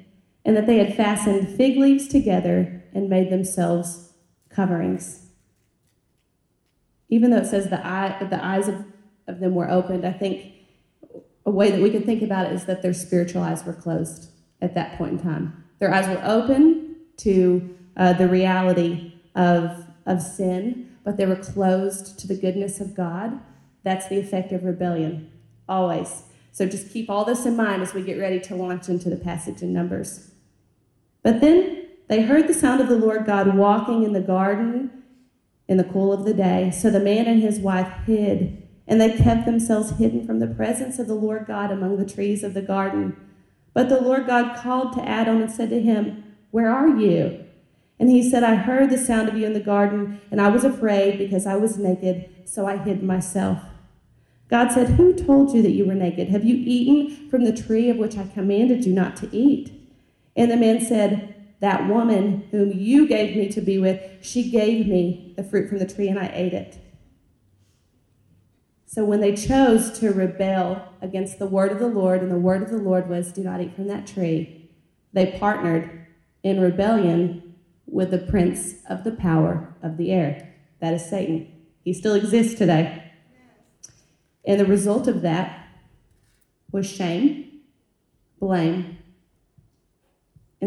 and 0.45 0.55
that 0.55 0.67
they 0.67 0.77
had 0.77 0.95
fastened 0.95 1.55
fig 1.57 1.77
leaves 1.77 2.07
together 2.07 2.83
and 2.93 3.09
made 3.09 3.29
themselves 3.29 4.13
coverings 4.49 5.26
even 7.09 7.31
though 7.31 7.37
it 7.37 7.45
says 7.45 7.69
the, 7.69 7.85
eye, 7.85 8.17
the 8.29 8.43
eyes 8.43 8.67
of, 8.67 8.85
of 9.27 9.39
them 9.39 9.55
were 9.55 9.69
opened, 9.69 10.05
I 10.05 10.11
think 10.11 10.53
a 11.45 11.51
way 11.51 11.71
that 11.71 11.81
we 11.81 11.89
can 11.89 12.03
think 12.03 12.21
about 12.21 12.47
it 12.47 12.53
is 12.53 12.65
that 12.65 12.81
their 12.81 12.93
spiritual 12.93 13.41
eyes 13.41 13.63
were 13.63 13.73
closed 13.73 14.29
at 14.61 14.75
that 14.75 14.97
point 14.97 15.13
in 15.13 15.19
time. 15.19 15.63
Their 15.79 15.93
eyes 15.93 16.07
were 16.07 16.21
open 16.25 16.97
to 17.17 17.75
uh, 17.95 18.13
the 18.13 18.27
reality 18.27 19.13
of, 19.35 19.85
of 20.05 20.21
sin, 20.21 20.97
but 21.03 21.17
they 21.17 21.25
were 21.25 21.37
closed 21.37 22.19
to 22.19 22.27
the 22.27 22.35
goodness 22.35 22.81
of 22.81 22.95
God. 22.95 23.39
That's 23.83 24.07
the 24.07 24.19
effect 24.19 24.51
of 24.51 24.65
rebellion, 24.65 25.31
always. 25.69 26.23
So 26.51 26.65
just 26.65 26.91
keep 26.91 27.09
all 27.09 27.23
this 27.23 27.45
in 27.45 27.55
mind 27.55 27.81
as 27.81 27.93
we 27.93 28.01
get 28.01 28.19
ready 28.19 28.39
to 28.41 28.55
launch 28.55 28.89
into 28.89 29.09
the 29.09 29.15
passage 29.15 29.61
in 29.61 29.71
Numbers. 29.71 30.31
But 31.23 31.39
then 31.39 31.87
they 32.07 32.23
heard 32.23 32.47
the 32.47 32.53
sound 32.53 32.81
of 32.81 32.89
the 32.89 32.97
Lord 32.97 33.25
God 33.25 33.55
walking 33.55 34.03
in 34.03 34.13
the 34.13 34.21
garden 34.21 34.96
in 35.67 35.77
the 35.77 35.83
cool 35.83 36.13
of 36.13 36.25
the 36.25 36.33
day. 36.33 36.71
So 36.71 36.89
the 36.89 36.99
man 36.99 37.25
and 37.27 37.41
his 37.41 37.59
wife 37.59 37.91
hid, 38.05 38.67
and 38.87 39.01
they 39.01 39.17
kept 39.17 39.45
themselves 39.45 39.97
hidden 39.97 40.25
from 40.25 40.39
the 40.39 40.47
presence 40.47 40.99
of 40.99 41.07
the 41.07 41.13
Lord 41.13 41.45
God 41.45 41.71
among 41.71 41.97
the 41.97 42.05
trees 42.05 42.43
of 42.43 42.53
the 42.53 42.61
garden. 42.61 43.15
But 43.73 43.89
the 43.89 44.01
Lord 44.01 44.25
God 44.25 44.57
called 44.57 44.93
to 44.93 45.07
Adam 45.07 45.41
and 45.41 45.51
said 45.51 45.69
to 45.69 45.81
him, 45.81 46.23
Where 46.51 46.71
are 46.71 46.97
you? 46.97 47.43
And 47.99 48.09
he 48.09 48.27
said, 48.27 48.43
I 48.43 48.55
heard 48.55 48.89
the 48.89 48.97
sound 48.97 49.27
of 49.27 49.35
you 49.35 49.45
in 49.45 49.53
the 49.53 49.59
garden, 49.59 50.21
and 50.31 50.39
I 50.39 50.49
was 50.49 50.63
afraid 50.63 51.17
because 51.17 51.45
I 51.45 51.55
was 51.55 51.77
naked, 51.77 52.29
so 52.45 52.65
I 52.65 52.77
hid 52.77 53.03
myself. 53.03 53.59
God 54.49 54.71
said, 54.71 54.91
Who 54.91 55.13
told 55.13 55.53
you 55.53 55.61
that 55.61 55.71
you 55.71 55.85
were 55.85 55.95
naked? 55.95 56.29
Have 56.29 56.45
you 56.45 56.55
eaten 56.55 57.29
from 57.29 57.43
the 57.43 57.55
tree 57.55 57.89
of 57.89 57.97
which 57.97 58.17
I 58.17 58.27
commanded 58.27 58.85
you 58.85 58.93
not 58.93 59.15
to 59.17 59.35
eat? 59.35 59.73
And 60.35 60.51
the 60.51 60.57
man 60.57 60.79
said, 60.79 61.35
That 61.59 61.87
woman 61.87 62.47
whom 62.51 62.71
you 62.71 63.07
gave 63.07 63.35
me 63.35 63.49
to 63.49 63.61
be 63.61 63.77
with, 63.77 64.01
she 64.21 64.49
gave 64.51 64.87
me 64.87 65.33
the 65.35 65.43
fruit 65.43 65.69
from 65.69 65.79
the 65.79 65.87
tree, 65.87 66.07
and 66.07 66.19
I 66.19 66.31
ate 66.33 66.53
it. 66.53 66.79
So 68.85 69.03
when 69.03 69.21
they 69.21 69.35
chose 69.35 69.99
to 69.99 70.11
rebel 70.11 70.93
against 71.01 71.39
the 71.39 71.47
word 71.47 71.71
of 71.71 71.79
the 71.79 71.87
Lord, 71.87 72.21
and 72.21 72.31
the 72.31 72.37
word 72.37 72.61
of 72.61 72.69
the 72.69 72.77
Lord 72.77 73.09
was, 73.09 73.31
Do 73.31 73.43
not 73.43 73.61
eat 73.61 73.75
from 73.75 73.87
that 73.87 74.07
tree, 74.07 74.71
they 75.13 75.37
partnered 75.39 76.07
in 76.43 76.61
rebellion 76.61 77.55
with 77.85 78.11
the 78.11 78.17
prince 78.17 78.75
of 78.89 79.03
the 79.03 79.11
power 79.11 79.75
of 79.81 79.97
the 79.97 80.11
air. 80.11 80.53
That 80.79 80.93
is 80.93 81.09
Satan. 81.09 81.51
He 81.83 81.93
still 81.93 82.13
exists 82.13 82.57
today. 82.57 83.11
And 84.45 84.59
the 84.59 84.65
result 84.65 85.07
of 85.07 85.21
that 85.23 85.67
was 86.71 86.89
shame, 86.89 87.61
blame, 88.39 88.96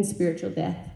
and 0.00 0.08
spiritual 0.08 0.50
death. 0.50 0.90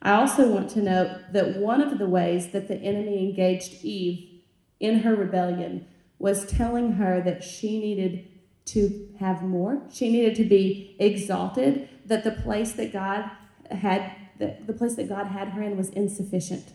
I 0.00 0.12
also 0.12 0.48
want 0.48 0.70
to 0.70 0.82
note 0.82 1.32
that 1.32 1.58
one 1.58 1.82
of 1.82 1.98
the 1.98 2.08
ways 2.08 2.52
that 2.52 2.66
the 2.66 2.76
enemy 2.76 3.18
engaged 3.18 3.84
Eve 3.84 4.42
in 4.80 5.00
her 5.00 5.14
rebellion 5.14 5.86
was 6.18 6.46
telling 6.46 6.92
her 6.92 7.20
that 7.20 7.44
she 7.44 7.78
needed 7.78 8.26
to 8.64 9.08
have 9.20 9.42
more. 9.42 9.82
She 9.92 10.10
needed 10.10 10.34
to 10.36 10.44
be 10.44 10.96
exalted, 10.98 11.88
that 12.06 12.24
the 12.24 12.32
place 12.32 12.72
that 12.72 12.92
God 12.92 13.30
had 13.70 14.16
the, 14.38 14.56
the 14.66 14.72
place 14.72 14.94
that 14.96 15.08
God 15.08 15.26
had 15.26 15.48
her 15.48 15.62
in 15.62 15.76
was 15.76 15.90
insufficient, 15.90 16.72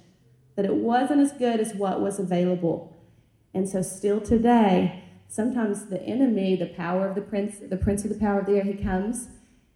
that 0.56 0.66
it 0.66 0.76
wasn't 0.76 1.20
as 1.20 1.32
good 1.34 1.60
as 1.60 1.74
what 1.74 2.00
was 2.00 2.20
available. 2.20 2.96
And 3.54 3.68
so 3.68 3.82
still 3.82 4.22
today, 4.22 5.04
sometimes 5.28 5.88
the 5.88 6.02
enemy, 6.04 6.56
the 6.56 6.68
power 6.68 7.08
of 7.10 7.16
the 7.16 7.22
prince, 7.22 7.58
the 7.60 7.76
prince 7.76 8.04
of 8.06 8.10
the 8.10 8.20
power 8.20 8.40
of 8.40 8.46
the 8.46 8.58
air, 8.58 8.64
he 8.64 8.76
comes 8.76 9.30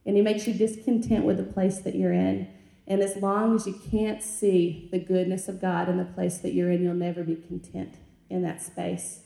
and 0.05 0.15
he 0.15 0.21
makes 0.21 0.47
you 0.47 0.53
discontent 0.53 1.25
with 1.25 1.37
the 1.37 1.43
place 1.43 1.79
that 1.79 1.95
you're 1.95 2.13
in. 2.13 2.47
And 2.87 3.01
as 3.01 3.17
long 3.17 3.55
as 3.55 3.67
you 3.67 3.79
can't 3.89 4.21
see 4.21 4.89
the 4.91 4.99
goodness 4.99 5.47
of 5.47 5.61
God 5.61 5.87
in 5.87 5.97
the 5.97 6.05
place 6.05 6.39
that 6.39 6.53
you're 6.53 6.71
in, 6.71 6.83
you'll 6.83 6.93
never 6.93 7.23
be 7.23 7.35
content 7.35 7.95
in 8.29 8.41
that 8.43 8.61
space. 8.61 9.21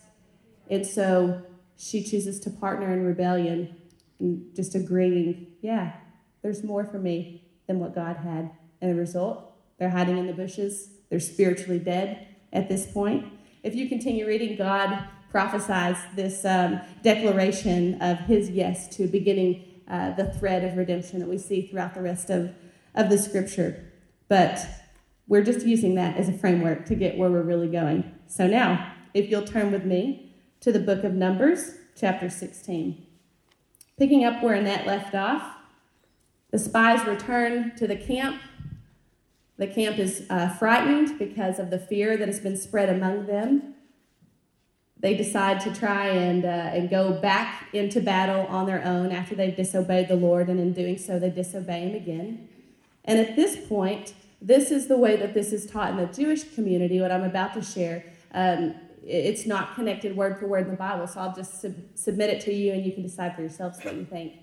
And 0.69 0.85
so 0.85 1.43
she 1.77 2.03
chooses 2.03 2.39
to 2.41 2.49
partner 2.49 2.91
in 2.91 3.05
rebellion 3.05 3.75
and 4.19 4.55
just 4.55 4.75
agreeing, 4.75 5.47
yeah, 5.61 5.93
there's 6.41 6.63
more 6.63 6.85
for 6.85 6.99
me 6.99 7.43
than 7.67 7.79
what 7.79 7.95
God 7.95 8.17
had. 8.17 8.51
And 8.81 8.91
the 8.91 8.95
result, 8.95 9.51
they're 9.79 9.89
hiding 9.89 10.17
in 10.17 10.27
the 10.27 10.33
bushes. 10.33 10.89
They're 11.09 11.19
spiritually 11.19 11.79
dead 11.79 12.27
at 12.53 12.69
this 12.69 12.85
point. 12.85 13.25
If 13.63 13.75
you 13.75 13.89
continue 13.89 14.27
reading, 14.27 14.57
God 14.57 15.07
prophesies 15.31 15.97
this 16.15 16.45
um, 16.45 16.79
declaration 17.03 18.01
of 18.01 18.19
his 18.19 18.49
yes 18.49 18.95
to 18.95 19.07
beginning 19.07 19.74
uh, 19.89 20.11
the 20.11 20.25
thread 20.25 20.63
of 20.63 20.77
redemption 20.77 21.19
that 21.19 21.29
we 21.29 21.37
see 21.37 21.67
throughout 21.67 21.93
the 21.93 22.01
rest 22.01 22.29
of, 22.29 22.53
of 22.93 23.09
the 23.09 23.17
scripture. 23.17 23.91
But 24.27 24.65
we're 25.27 25.43
just 25.43 25.65
using 25.65 25.95
that 25.95 26.17
as 26.17 26.29
a 26.29 26.33
framework 26.33 26.85
to 26.85 26.95
get 26.95 27.17
where 27.17 27.29
we're 27.29 27.41
really 27.41 27.67
going. 27.67 28.13
So 28.27 28.47
now, 28.47 28.93
if 29.13 29.29
you'll 29.29 29.45
turn 29.45 29.71
with 29.71 29.85
me 29.85 30.35
to 30.61 30.71
the 30.71 30.79
book 30.79 31.03
of 31.03 31.13
Numbers, 31.13 31.75
chapter 31.95 32.29
16. 32.29 33.05
Picking 33.97 34.25
up 34.25 34.43
where 34.43 34.55
Annette 34.55 34.85
left 34.85 35.15
off, 35.15 35.55
the 36.51 36.59
spies 36.59 37.05
return 37.05 37.75
to 37.77 37.87
the 37.87 37.95
camp. 37.95 38.41
The 39.57 39.67
camp 39.67 39.99
is 39.99 40.25
uh, 40.29 40.49
frightened 40.49 41.17
because 41.17 41.59
of 41.59 41.69
the 41.69 41.79
fear 41.79 42.17
that 42.17 42.27
has 42.27 42.39
been 42.39 42.57
spread 42.57 42.89
among 42.89 43.27
them. 43.27 43.74
They 45.05 45.13
decide 45.13 45.59
to 45.59 45.71
try 45.71 46.07
and, 46.07 46.43
uh, 46.43 46.47
and 46.47 46.89
go 46.89 47.11
back 47.11 47.67
into 47.73 48.01
battle 48.01 48.47
on 48.47 48.65
their 48.65 48.83
own 48.83 49.11
after 49.11 49.35
they've 49.35 49.55
disobeyed 49.55 50.07
the 50.07 50.15
Lord, 50.15 50.49
and 50.49 50.59
in 50.59 50.73
doing 50.73 50.97
so, 50.97 51.19
they 51.19 51.29
disobey 51.29 51.81
Him 51.81 51.93
again. 51.93 52.49
And 53.03 53.19
at 53.19 53.35
this 53.35 53.67
point, 53.67 54.15
this 54.41 54.71
is 54.71 54.87
the 54.87 54.97
way 54.97 55.15
that 55.15 55.35
this 55.35 55.53
is 55.53 55.67
taught 55.67 55.91
in 55.91 55.97
the 55.97 56.07
Jewish 56.07 56.55
community, 56.55 56.99
what 56.99 57.11
I'm 57.11 57.23
about 57.23 57.53
to 57.53 57.61
share. 57.61 58.03
Um, 58.33 58.73
it's 59.05 59.45
not 59.45 59.75
connected 59.75 60.17
word 60.17 60.39
for 60.39 60.47
word 60.47 60.63
in 60.63 60.71
the 60.71 60.75
Bible, 60.75 61.05
so 61.05 61.19
I'll 61.19 61.35
just 61.35 61.61
sub- 61.61 61.75
submit 61.93 62.31
it 62.31 62.41
to 62.41 62.51
you 62.51 62.73
and 62.73 62.83
you 62.83 62.91
can 62.91 63.03
decide 63.03 63.35
for 63.35 63.41
yourselves 63.41 63.77
what 63.83 63.93
you 63.93 64.05
think. 64.05 64.33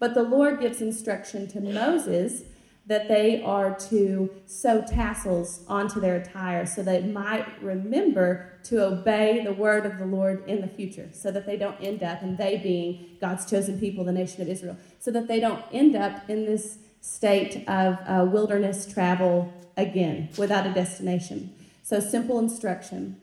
But 0.00 0.14
the 0.14 0.24
Lord 0.24 0.58
gives 0.58 0.82
instruction 0.82 1.46
to 1.46 1.60
Moses 1.60 2.42
that 2.88 3.06
they 3.06 3.42
are 3.42 3.78
to 3.78 4.30
sew 4.46 4.82
tassels 4.82 5.62
onto 5.68 6.00
their 6.00 6.16
attire 6.16 6.64
so 6.64 6.82
they 6.82 7.02
might 7.02 7.46
remember 7.62 8.50
to 8.64 8.82
obey 8.82 9.44
the 9.44 9.52
word 9.52 9.84
of 9.84 9.98
the 9.98 10.06
Lord 10.06 10.42
in 10.48 10.62
the 10.62 10.66
future, 10.66 11.08
so 11.12 11.30
that 11.30 11.46
they 11.46 11.56
don't 11.56 11.76
end 11.82 12.02
up, 12.02 12.22
and 12.22 12.36
they 12.36 12.56
being 12.56 13.16
God's 13.20 13.48
chosen 13.48 13.78
people, 13.78 14.04
the 14.04 14.12
nation 14.12 14.42
of 14.42 14.48
Israel, 14.48 14.76
so 14.98 15.10
that 15.10 15.28
they 15.28 15.38
don't 15.38 15.62
end 15.70 15.96
up 15.96 16.28
in 16.28 16.46
this 16.46 16.78
state 17.00 17.68
of 17.68 17.98
uh, 18.06 18.24
wilderness 18.24 18.90
travel 18.90 19.52
again 19.76 20.30
without 20.38 20.66
a 20.66 20.72
destination. 20.72 21.54
So, 21.82 22.00
simple 22.00 22.38
instruction. 22.38 23.20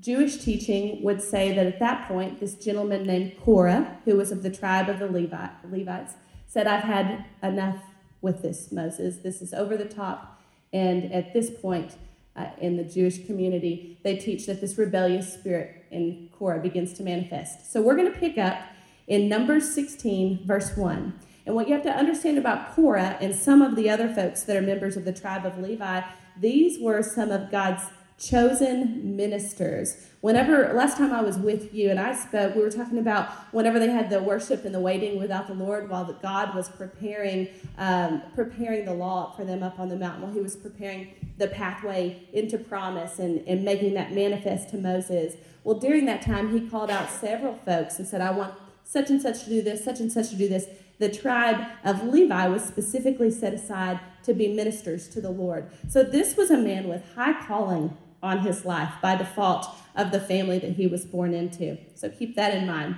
Jewish 0.00 0.38
teaching 0.38 1.02
would 1.04 1.22
say 1.22 1.54
that 1.54 1.66
at 1.66 1.78
that 1.78 2.08
point, 2.08 2.40
this 2.40 2.54
gentleman 2.54 3.06
named 3.06 3.36
Korah, 3.40 3.98
who 4.04 4.16
was 4.16 4.32
of 4.32 4.42
the 4.42 4.50
tribe 4.50 4.88
of 4.88 4.98
the 4.98 5.06
Levites, 5.06 6.14
said, 6.48 6.66
I've 6.66 6.82
had 6.82 7.24
enough 7.42 7.76
with 8.22 8.40
this, 8.40 8.72
Moses. 8.72 9.16
This 9.18 9.42
is 9.42 9.52
over 9.52 9.76
the 9.76 9.84
top. 9.84 10.40
And 10.72 11.12
at 11.12 11.34
this 11.34 11.50
point, 11.50 11.96
uh, 12.34 12.46
in 12.60 12.78
the 12.78 12.84
Jewish 12.84 13.26
community, 13.26 13.98
they 14.02 14.16
teach 14.16 14.46
that 14.46 14.60
this 14.60 14.78
rebellious 14.78 15.34
spirit 15.34 15.84
in 15.90 16.30
Korah 16.32 16.60
begins 16.60 16.94
to 16.94 17.02
manifest. 17.02 17.70
So 17.70 17.82
we're 17.82 17.96
going 17.96 18.10
to 18.10 18.18
pick 18.18 18.38
up 18.38 18.58
in 19.06 19.28
Numbers 19.28 19.74
16, 19.74 20.46
verse 20.46 20.74
1. 20.76 21.12
And 21.44 21.54
what 21.54 21.68
you 21.68 21.74
have 21.74 21.82
to 21.82 21.90
understand 21.90 22.38
about 22.38 22.74
Korah 22.74 23.18
and 23.20 23.34
some 23.34 23.60
of 23.60 23.76
the 23.76 23.90
other 23.90 24.08
folks 24.08 24.44
that 24.44 24.56
are 24.56 24.62
members 24.62 24.96
of 24.96 25.04
the 25.04 25.12
tribe 25.12 25.44
of 25.44 25.58
Levi, 25.58 26.00
these 26.40 26.80
were 26.80 27.02
some 27.02 27.30
of 27.30 27.50
God's 27.50 27.82
chosen 28.22 29.16
ministers. 29.16 29.96
Whenever 30.20 30.72
last 30.74 30.96
time 30.96 31.12
I 31.12 31.22
was 31.22 31.36
with 31.36 31.74
you 31.74 31.90
and 31.90 31.98
I 31.98 32.14
spoke, 32.14 32.54
we 32.54 32.62
were 32.62 32.70
talking 32.70 32.98
about 32.98 33.28
whenever 33.52 33.80
they 33.80 33.90
had 33.90 34.10
the 34.10 34.22
worship 34.22 34.64
and 34.64 34.72
the 34.72 34.78
waiting 34.78 35.18
without 35.18 35.48
the 35.48 35.54
Lord, 35.54 35.90
while 35.90 36.04
the 36.04 36.12
God 36.12 36.54
was 36.54 36.68
preparing 36.68 37.48
um, 37.78 38.22
preparing 38.34 38.84
the 38.84 38.94
law 38.94 39.32
for 39.36 39.44
them 39.44 39.64
up 39.64 39.80
on 39.80 39.88
the 39.88 39.96
mountain, 39.96 40.22
while 40.22 40.32
He 40.32 40.40
was 40.40 40.54
preparing 40.54 41.08
the 41.38 41.48
pathway 41.48 42.28
into 42.32 42.58
promise 42.58 43.18
and, 43.18 43.46
and 43.48 43.64
making 43.64 43.94
that 43.94 44.12
manifest 44.12 44.68
to 44.70 44.78
Moses. 44.78 45.34
Well, 45.64 45.78
during 45.78 46.06
that 46.06 46.22
time, 46.22 46.52
He 46.52 46.68
called 46.68 46.90
out 46.90 47.10
several 47.10 47.56
folks 47.66 47.98
and 47.98 48.06
said, 48.06 48.20
"I 48.20 48.30
want 48.30 48.54
such 48.84 49.10
and 49.10 49.20
such 49.20 49.42
to 49.44 49.50
do 49.50 49.62
this, 49.62 49.84
such 49.84 49.98
and 49.98 50.12
such 50.12 50.30
to 50.30 50.36
do 50.36 50.48
this." 50.48 50.66
The 51.00 51.08
tribe 51.08 51.66
of 51.82 52.04
Levi 52.04 52.46
was 52.46 52.62
specifically 52.62 53.32
set 53.32 53.52
aside 53.52 53.98
to 54.22 54.32
be 54.32 54.46
ministers 54.46 55.08
to 55.08 55.20
the 55.20 55.30
Lord. 55.30 55.68
So 55.88 56.04
this 56.04 56.36
was 56.36 56.52
a 56.52 56.56
man 56.56 56.86
with 56.86 57.02
high 57.16 57.44
calling 57.44 57.96
on 58.22 58.40
his 58.40 58.64
life 58.64 58.94
by 59.02 59.16
default 59.16 59.66
of 59.96 60.10
the 60.10 60.20
family 60.20 60.58
that 60.58 60.72
he 60.72 60.86
was 60.86 61.04
born 61.04 61.34
into. 61.34 61.78
So 61.94 62.08
keep 62.08 62.36
that 62.36 62.54
in 62.54 62.66
mind. 62.66 62.96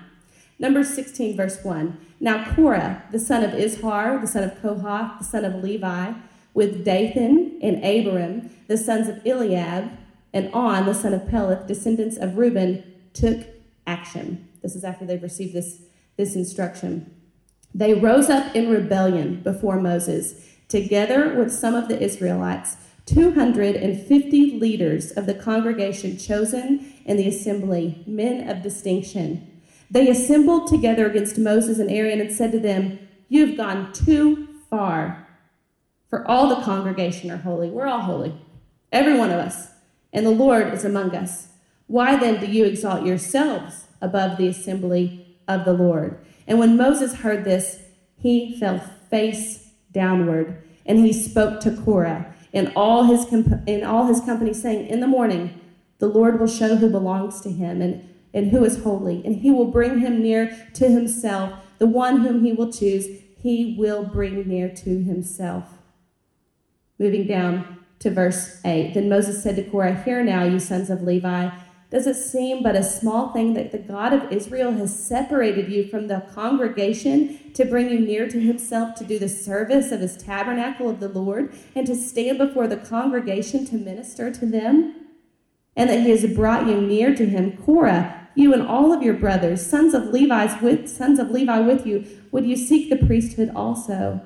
Number 0.59 0.85
16, 0.85 1.37
verse 1.37 1.64
1. 1.64 1.99
Now 2.21 2.54
Korah, 2.54 3.02
the 3.11 3.19
son 3.19 3.43
of 3.43 3.50
Izhar, 3.50 4.21
the 4.21 4.26
son 4.26 4.45
of 4.45 4.61
Kohath, 4.61 5.19
the 5.19 5.25
son 5.25 5.45
of 5.45 5.62
Levi, 5.62 6.12
with 6.52 6.85
Dathan 6.85 7.59
and 7.61 7.85
Abiram, 7.85 8.50
the 8.69 8.76
sons 8.76 9.09
of 9.09 9.26
Eliab, 9.26 9.90
and 10.33 10.52
On, 10.52 10.87
the 10.87 10.95
son 10.95 11.14
of 11.14 11.23
Peleth, 11.23 11.66
descendants 11.66 12.16
of 12.16 12.37
Reuben, 12.37 12.83
took 13.12 13.47
action. 13.87 14.49
This 14.62 14.75
is 14.75 14.85
after 14.85 15.04
they've 15.04 15.23
received 15.23 15.52
this, 15.52 15.83
this 16.16 16.35
instruction. 16.35 17.12
They 17.75 17.95
rose 17.95 18.31
up 18.31 18.54
in 18.54 18.71
rebellion 18.71 19.43
before 19.43 19.81
Moses, 19.81 20.49
together 20.69 21.35
with 21.35 21.52
some 21.52 21.75
of 21.75 21.88
the 21.88 22.00
Israelites 22.00 22.76
250 23.06 24.58
leaders 24.58 25.11
of 25.12 25.26
the 25.26 25.34
congregation 25.34 26.16
chosen 26.16 26.94
in 27.04 27.16
the 27.16 27.28
assembly, 27.28 28.02
men 28.06 28.49
of 28.49 28.62
distinction. 28.62 29.61
They 29.90 30.08
assembled 30.08 30.68
together 30.68 31.06
against 31.06 31.38
Moses 31.38 31.78
and 31.78 31.90
Aaron 31.90 32.20
and 32.20 32.32
said 32.32 32.52
to 32.52 32.58
them, 32.58 32.99
You 33.28 33.46
have 33.46 33.56
gone 33.56 33.92
too 33.92 34.49
far. 34.70 35.28
For 36.08 36.26
all 36.26 36.49
the 36.49 36.62
congregation 36.62 37.30
are 37.30 37.38
holy. 37.38 37.68
We're 37.68 37.87
all 37.87 38.02
holy, 38.02 38.34
every 38.90 39.18
one 39.18 39.30
of 39.30 39.38
us, 39.38 39.68
and 40.12 40.25
the 40.25 40.30
Lord 40.30 40.73
is 40.73 40.84
among 40.84 41.14
us. 41.14 41.49
Why 41.87 42.16
then 42.16 42.40
do 42.40 42.46
you 42.46 42.64
exalt 42.64 43.04
yourselves 43.04 43.84
above 44.00 44.38
the 44.38 44.49
assembly 44.49 45.37
of 45.46 45.64
the 45.64 45.75
Lord? 45.75 46.25
And 46.46 46.58
when 46.58 46.76
Moses 46.76 47.16
heard 47.16 47.44
this, 47.44 47.80
he 48.16 48.58
fell 48.58 48.78
face 49.11 49.70
downward, 49.92 50.62
and 50.87 50.99
he 50.99 51.12
spoke 51.12 51.61
to 51.61 51.76
Korah 51.76 52.34
in 52.54 52.73
all 52.76 53.02
his 53.02 53.26
comp- 53.26 53.68
in 53.68 53.84
all 53.84 54.06
his 54.06 54.20
company, 54.20 54.54
saying, 54.54 54.87
In 54.87 55.00
the 55.00 55.06
morning 55.06 55.61
the 55.99 56.06
Lord 56.06 56.40
will 56.40 56.46
show 56.46 56.76
who 56.76 56.88
belongs 56.88 57.40
to 57.42 57.50
him 57.50 57.82
and, 57.82 58.08
and 58.32 58.50
who 58.50 58.64
is 58.64 58.82
holy, 58.82 59.23
and 59.25 59.37
he 59.37 59.50
will 59.50 59.66
bring 59.66 59.99
him 59.99 60.23
near 60.23 60.56
to 60.75 60.88
himself. 60.88 61.52
The 61.78 61.87
one 61.87 62.20
whom 62.20 62.44
he 62.44 62.52
will 62.52 62.73
choose, 62.73 63.06
he 63.37 63.75
will 63.76 64.04
bring 64.04 64.49
near 64.49 64.68
to 64.68 65.02
himself. 65.02 65.64
Moving 66.99 67.26
down 67.26 67.78
to 67.99 68.11
verse 68.11 68.61
8. 68.64 68.94
Then 68.94 69.08
Moses 69.08 69.42
said 69.42 69.56
to 69.56 69.64
Korah, 69.64 70.02
Hear 70.02 70.23
now, 70.23 70.44
you 70.44 70.61
sons 70.61 70.90
of 70.90 71.02
Levi. 71.02 71.50
Does 71.94 72.08
it 72.08 72.16
seem 72.16 72.64
but 72.64 72.74
a 72.74 72.82
small 72.82 73.28
thing 73.28 73.54
that 73.54 73.70
the 73.70 73.78
God 73.78 74.12
of 74.12 74.32
Israel 74.32 74.72
has 74.72 75.06
separated 75.06 75.70
you 75.70 75.86
from 75.86 76.08
the 76.08 76.26
congregation 76.34 77.52
to 77.54 77.64
bring 77.64 77.88
you 77.88 78.00
near 78.00 78.28
to 78.30 78.40
himself 78.40 78.96
to 78.96 79.04
do 79.04 79.16
the 79.16 79.28
service 79.28 79.92
of 79.92 80.00
his 80.00 80.16
tabernacle 80.16 80.90
of 80.90 80.98
the 80.98 81.06
Lord 81.06 81.54
and 81.72 81.86
to 81.86 81.94
stand 81.94 82.38
before 82.38 82.66
the 82.66 82.78
congregation 82.78 83.64
to 83.66 83.76
minister 83.76 84.32
to 84.32 84.44
them? 84.44 85.06
And 85.76 85.88
that 85.88 86.00
he 86.00 86.10
has 86.10 86.26
brought 86.34 86.66
you 86.66 86.80
near 86.80 87.14
to 87.14 87.26
him, 87.26 87.58
Korah, 87.58 88.28
you 88.34 88.52
and 88.52 88.62
all 88.62 88.92
of 88.92 89.04
your 89.04 89.14
brothers, 89.14 89.64
sons 89.64 89.94
of 89.94 90.06
Levi's 90.06 90.60
with 90.60 90.88
sons 90.88 91.20
of 91.20 91.30
Levi 91.30 91.60
with 91.60 91.86
you, 91.86 92.04
would 92.32 92.44
you 92.44 92.56
seek 92.56 92.90
the 92.90 93.06
priesthood 93.06 93.52
also? 93.54 94.20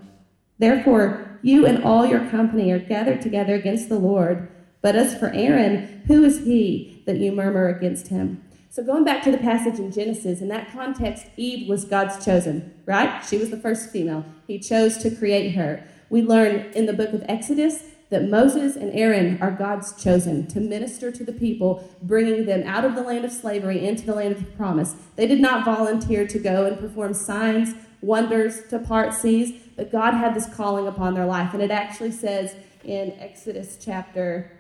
Therefore, 0.58 1.38
you 1.42 1.66
and 1.66 1.84
all 1.84 2.06
your 2.06 2.30
company 2.30 2.72
are 2.72 2.78
gathered 2.78 3.20
together 3.20 3.54
against 3.54 3.90
the 3.90 3.98
Lord. 3.98 4.48
But 4.80 4.97
as 4.97 5.18
for 5.18 5.28
Aaron, 5.35 6.02
who 6.06 6.25
is 6.25 6.44
he 6.44 7.02
that 7.06 7.16
you 7.16 7.32
murmur 7.32 7.68
against 7.68 8.08
him? 8.08 8.44
So, 8.70 8.85
going 8.85 9.04
back 9.04 9.23
to 9.25 9.32
the 9.32 9.38
passage 9.38 9.78
in 9.78 9.90
Genesis, 9.90 10.40
in 10.40 10.49
that 10.49 10.70
context, 10.70 11.26
Eve 11.37 11.68
was 11.68 11.85
God's 11.85 12.25
chosen, 12.25 12.75
right? 12.87 13.25
She 13.25 13.38
was 13.38 13.50
the 13.50 13.56
first 13.56 13.90
female. 13.90 14.25
He 14.47 14.58
chose 14.58 14.99
to 14.99 15.11
create 15.11 15.54
her. 15.54 15.82
We 16.11 16.23
learn 16.23 16.70
in 16.75 16.87
the 16.87 16.92
book 16.92 17.12
of 17.12 17.25
Exodus 17.28 17.82
that 18.11 18.28
Moses 18.28 18.76
and 18.76 18.92
Aaron 18.94 19.40
are 19.42 19.50
God's 19.50 20.00
chosen 20.02 20.47
to 20.49 20.61
minister 20.61 21.11
to 21.11 21.25
the 21.25 21.32
people, 21.32 21.88
bringing 22.02 22.47
them 22.47 22.62
out 22.66 22.85
of 22.85 22.94
the 22.94 23.02
land 23.02 23.25
of 23.25 23.32
slavery 23.32 23.85
into 23.87 24.06
the 24.06 24.14
land 24.14 24.32
of 24.32 24.40
the 24.40 24.50
promise. 24.52 24.94
They 25.16 25.26
did 25.26 25.40
not 25.40 25.64
volunteer 25.64 26.26
to 26.26 26.38
go 26.38 26.64
and 26.64 26.78
perform 26.78 27.14
signs, 27.14 27.75
wonders, 28.00 28.62
to 28.68 28.78
part 28.78 29.12
seas, 29.12 29.61
but 29.76 29.92
God 29.92 30.14
had 30.14 30.35
this 30.35 30.49
calling 30.54 30.87
upon 30.87 31.14
their 31.14 31.26
life. 31.26 31.52
And 31.52 31.62
it 31.62 31.70
actually 31.70 32.12
says 32.12 32.54
in 32.85 33.12
Exodus 33.18 33.76
chapter 33.80 34.58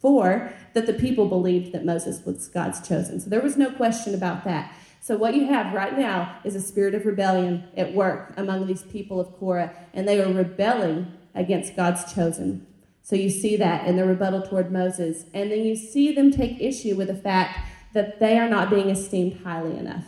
4 0.00 0.52
that 0.74 0.86
the 0.86 0.94
people 0.94 1.28
believed 1.28 1.72
that 1.72 1.84
Moses 1.84 2.24
was 2.24 2.48
God's 2.48 2.86
chosen. 2.86 3.20
So 3.20 3.30
there 3.30 3.42
was 3.42 3.56
no 3.56 3.70
question 3.70 4.14
about 4.14 4.44
that. 4.44 4.74
So 5.00 5.16
what 5.16 5.34
you 5.34 5.46
have 5.46 5.74
right 5.74 5.96
now 5.96 6.38
is 6.44 6.54
a 6.54 6.60
spirit 6.60 6.94
of 6.94 7.06
rebellion 7.06 7.64
at 7.76 7.94
work 7.94 8.34
among 8.36 8.66
these 8.66 8.82
people 8.82 9.18
of 9.18 9.32
Korah, 9.38 9.74
and 9.94 10.06
they 10.06 10.20
are 10.20 10.32
rebelling 10.32 11.12
against 11.34 11.76
God's 11.76 12.12
chosen. 12.12 12.66
So 13.02 13.16
you 13.16 13.30
see 13.30 13.56
that 13.56 13.86
in 13.86 13.96
the 13.96 14.04
rebuttal 14.04 14.42
toward 14.42 14.70
Moses. 14.70 15.24
And 15.32 15.50
then 15.50 15.64
you 15.64 15.74
see 15.74 16.14
them 16.14 16.30
take 16.30 16.60
issue 16.60 16.96
with 16.96 17.08
the 17.08 17.14
fact 17.14 17.58
that 17.94 18.20
they 18.20 18.38
are 18.38 18.48
not 18.48 18.70
being 18.70 18.90
esteemed 18.90 19.42
highly 19.42 19.76
enough. 19.76 20.04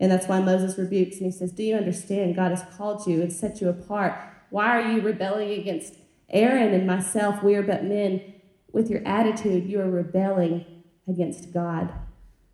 And 0.00 0.10
that's 0.10 0.26
why 0.26 0.40
Moses 0.40 0.78
rebukes 0.78 1.16
and 1.16 1.26
he 1.26 1.32
says, 1.32 1.52
Do 1.52 1.62
you 1.62 1.76
understand? 1.76 2.36
God 2.36 2.50
has 2.50 2.64
called 2.76 3.06
you 3.06 3.22
and 3.22 3.32
set 3.32 3.60
you 3.60 3.68
apart. 3.68 4.18
Why 4.50 4.80
are 4.80 4.90
you 4.90 5.00
rebelling 5.00 5.50
against 5.50 5.94
Aaron 6.28 6.74
and 6.74 6.86
myself? 6.86 7.42
We 7.42 7.54
are 7.54 7.62
but 7.62 7.84
men. 7.84 8.34
With 8.72 8.90
your 8.90 9.06
attitude, 9.06 9.68
you 9.68 9.80
are 9.80 9.90
rebelling 9.90 10.64
against 11.08 11.52
God. 11.52 11.92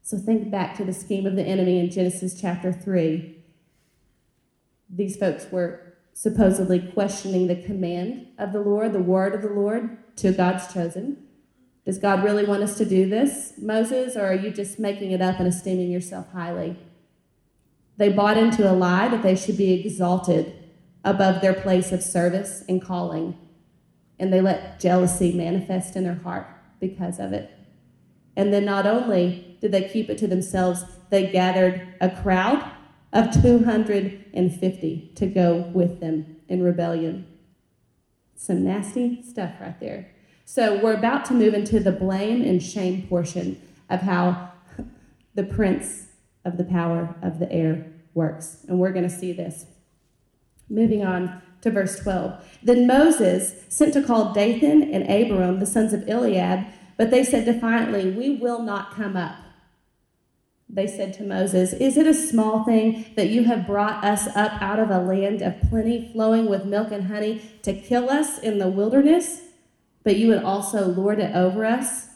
So 0.03 0.19
think 0.19 0.51
back 0.51 0.77
to 0.77 0.85
the 0.85 0.93
scheme 0.93 1.27
of 1.27 1.37
the 1.37 1.45
enemy 1.45 1.79
in 1.79 1.91
Genesis 1.91 2.41
chapter 2.41 2.73
3. 2.73 3.39
These 4.91 5.17
folks 5.17 5.47
were 5.51 5.95
supposedly 6.13 6.81
questioning 6.81 7.47
the 7.47 7.63
command 7.63 8.27
of 8.39 8.53
the 8.53 8.61
Lord, 8.61 8.93
the 8.93 9.01
word 9.01 9.35
of 9.35 9.43
the 9.43 9.49
Lord 9.49 10.17
to 10.17 10.33
God's 10.33 10.73
chosen. 10.73 11.17
Does 11.85 11.99
God 11.99 12.23
really 12.23 12.45
want 12.45 12.63
us 12.63 12.77
to 12.79 12.85
do 12.85 13.09
this, 13.09 13.55
Moses, 13.59 14.17
or 14.17 14.27
are 14.27 14.35
you 14.35 14.51
just 14.51 14.79
making 14.79 15.11
it 15.11 15.21
up 15.21 15.39
and 15.39 15.49
esteeming 15.49 15.91
yourself 15.91 16.31
highly? 16.33 16.77
They 17.97 18.11
bought 18.11 18.39
into 18.39 18.71
a 18.71 18.75
lie 18.75 19.09
that 19.09 19.23
they 19.23 19.35
should 19.35 19.57
be 19.57 19.73
exalted 19.73 20.55
above 21.05 21.41
their 21.41 21.55
place 21.55 21.91
of 21.91 22.03
service 22.03 22.65
and 22.69 22.81
calling, 22.81 23.37
and 24.19 24.33
they 24.33 24.41
let 24.41 24.81
jealousy 24.81 25.33
manifest 25.33 25.97
in 25.97 26.05
their 26.05 26.15
heart 26.15 26.47
because 26.81 27.19
of 27.19 27.33
it. 27.33 27.51
And 28.37 28.53
then 28.53 28.65
not 28.65 28.87
only 28.87 29.57
did 29.61 29.73
they 29.73 29.89
keep 29.89 30.09
it 30.09 30.19
to 30.19 30.27
themselves, 30.27 30.85
they 31.11 31.31
gathered 31.31 31.95
a 32.01 32.11
crowd 32.11 32.71
of 33.13 33.31
250 33.43 35.13
to 35.15 35.27
go 35.27 35.71
with 35.75 36.01
them 36.01 36.37
in 36.49 36.63
rebellion. 36.63 37.27
Some 38.35 38.65
nasty 38.65 39.23
stuff 39.23 39.53
right 39.61 39.79
there. 39.79 40.11
So 40.45 40.83
we're 40.83 40.97
about 40.97 41.25
to 41.27 41.35
move 41.35 41.55
into 41.55 41.79
the 41.79 41.93
blame 41.93 42.43
and 42.43 42.63
shame 42.63 43.07
portion 43.07 43.61
of 43.89 44.01
how 44.01 44.53
the 45.35 45.45
prince 45.45 46.09
of 46.45 46.57
the 46.57 46.65
power 46.65 47.15
of 47.23 47.39
the 47.39 47.51
air 47.53 47.87
works. 48.15 48.65
And 48.69 48.79
we're 48.79 48.93
going 48.93 49.09
to 49.09 49.15
see 49.15 49.33
this. 49.33 49.67
Moving 50.69 51.05
on 51.05 51.43
to 51.63 51.71
verse 51.71 51.99
12. 52.01 52.45
Then 52.63 52.87
Moses 52.87 53.55
sent 53.69 53.95
to 53.95 54.03
call 54.03 54.33
Dathan 54.33 54.83
and 54.83 55.09
Abiram, 55.09 55.59
the 55.59 55.67
sons 55.67 55.93
of 55.93 56.09
Eliab, 56.09 56.67
but 56.97 57.11
they 57.11 57.25
said 57.25 57.47
defiantly, 57.47 58.11
We 58.11 58.37
will 58.37 58.63
not 58.63 58.95
come 58.95 59.17
up. 59.17 59.37
They 60.69 60.87
said 60.87 61.13
to 61.15 61.23
Moses, 61.23 61.73
Is 61.75 61.97
it 61.97 62.07
a 62.07 62.15
small 62.15 62.65
thing 62.65 63.05
that 63.15 63.29
you 63.29 63.45
have 63.45 63.67
brought 63.67 64.05
us 64.05 64.27
up 64.29 64.61
out 64.63 64.79
of 64.79 64.91
a 64.91 65.01
land 65.01 65.43
of 65.43 65.61
plenty, 65.69 66.11
flowing 66.13 66.47
with 66.47 66.65
milk 66.65 66.91
and 66.91 67.05
honey, 67.05 67.43
to 67.63 67.75
kill 67.75 68.09
us 68.09 68.39
in 68.39 68.59
the 68.59 68.69
wilderness? 68.69 69.43
But 70.03 70.17
you 70.17 70.29
would 70.29 70.43
also 70.43 70.87
lord 70.87 71.19
it 71.19 71.35
over 71.37 71.65
us? 71.65 72.09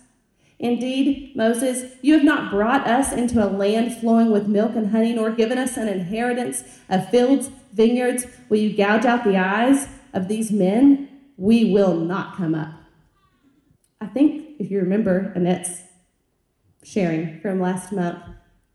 Indeed, 0.58 1.36
Moses, 1.36 1.92
you 2.00 2.14
have 2.14 2.24
not 2.24 2.50
brought 2.50 2.86
us 2.86 3.12
into 3.12 3.44
a 3.44 3.50
land 3.50 3.96
flowing 3.96 4.30
with 4.30 4.48
milk 4.48 4.74
and 4.74 4.90
honey, 4.90 5.12
nor 5.12 5.30
given 5.30 5.58
us 5.58 5.76
an 5.76 5.88
inheritance 5.88 6.64
of 6.88 7.10
fields, 7.10 7.50
vineyards. 7.74 8.26
Will 8.48 8.58
you 8.58 8.74
gouge 8.74 9.04
out 9.04 9.24
the 9.24 9.36
eyes 9.36 9.88
of 10.14 10.28
these 10.28 10.50
men? 10.50 11.08
We 11.36 11.72
will 11.72 11.94
not 11.96 12.36
come 12.36 12.54
up. 12.54 12.72
I 14.00 14.06
think, 14.06 14.56
if 14.58 14.70
you 14.70 14.78
remember 14.78 15.32
Annette's 15.34 15.82
sharing 16.82 17.40
from 17.40 17.60
last 17.60 17.92
month, 17.92 18.18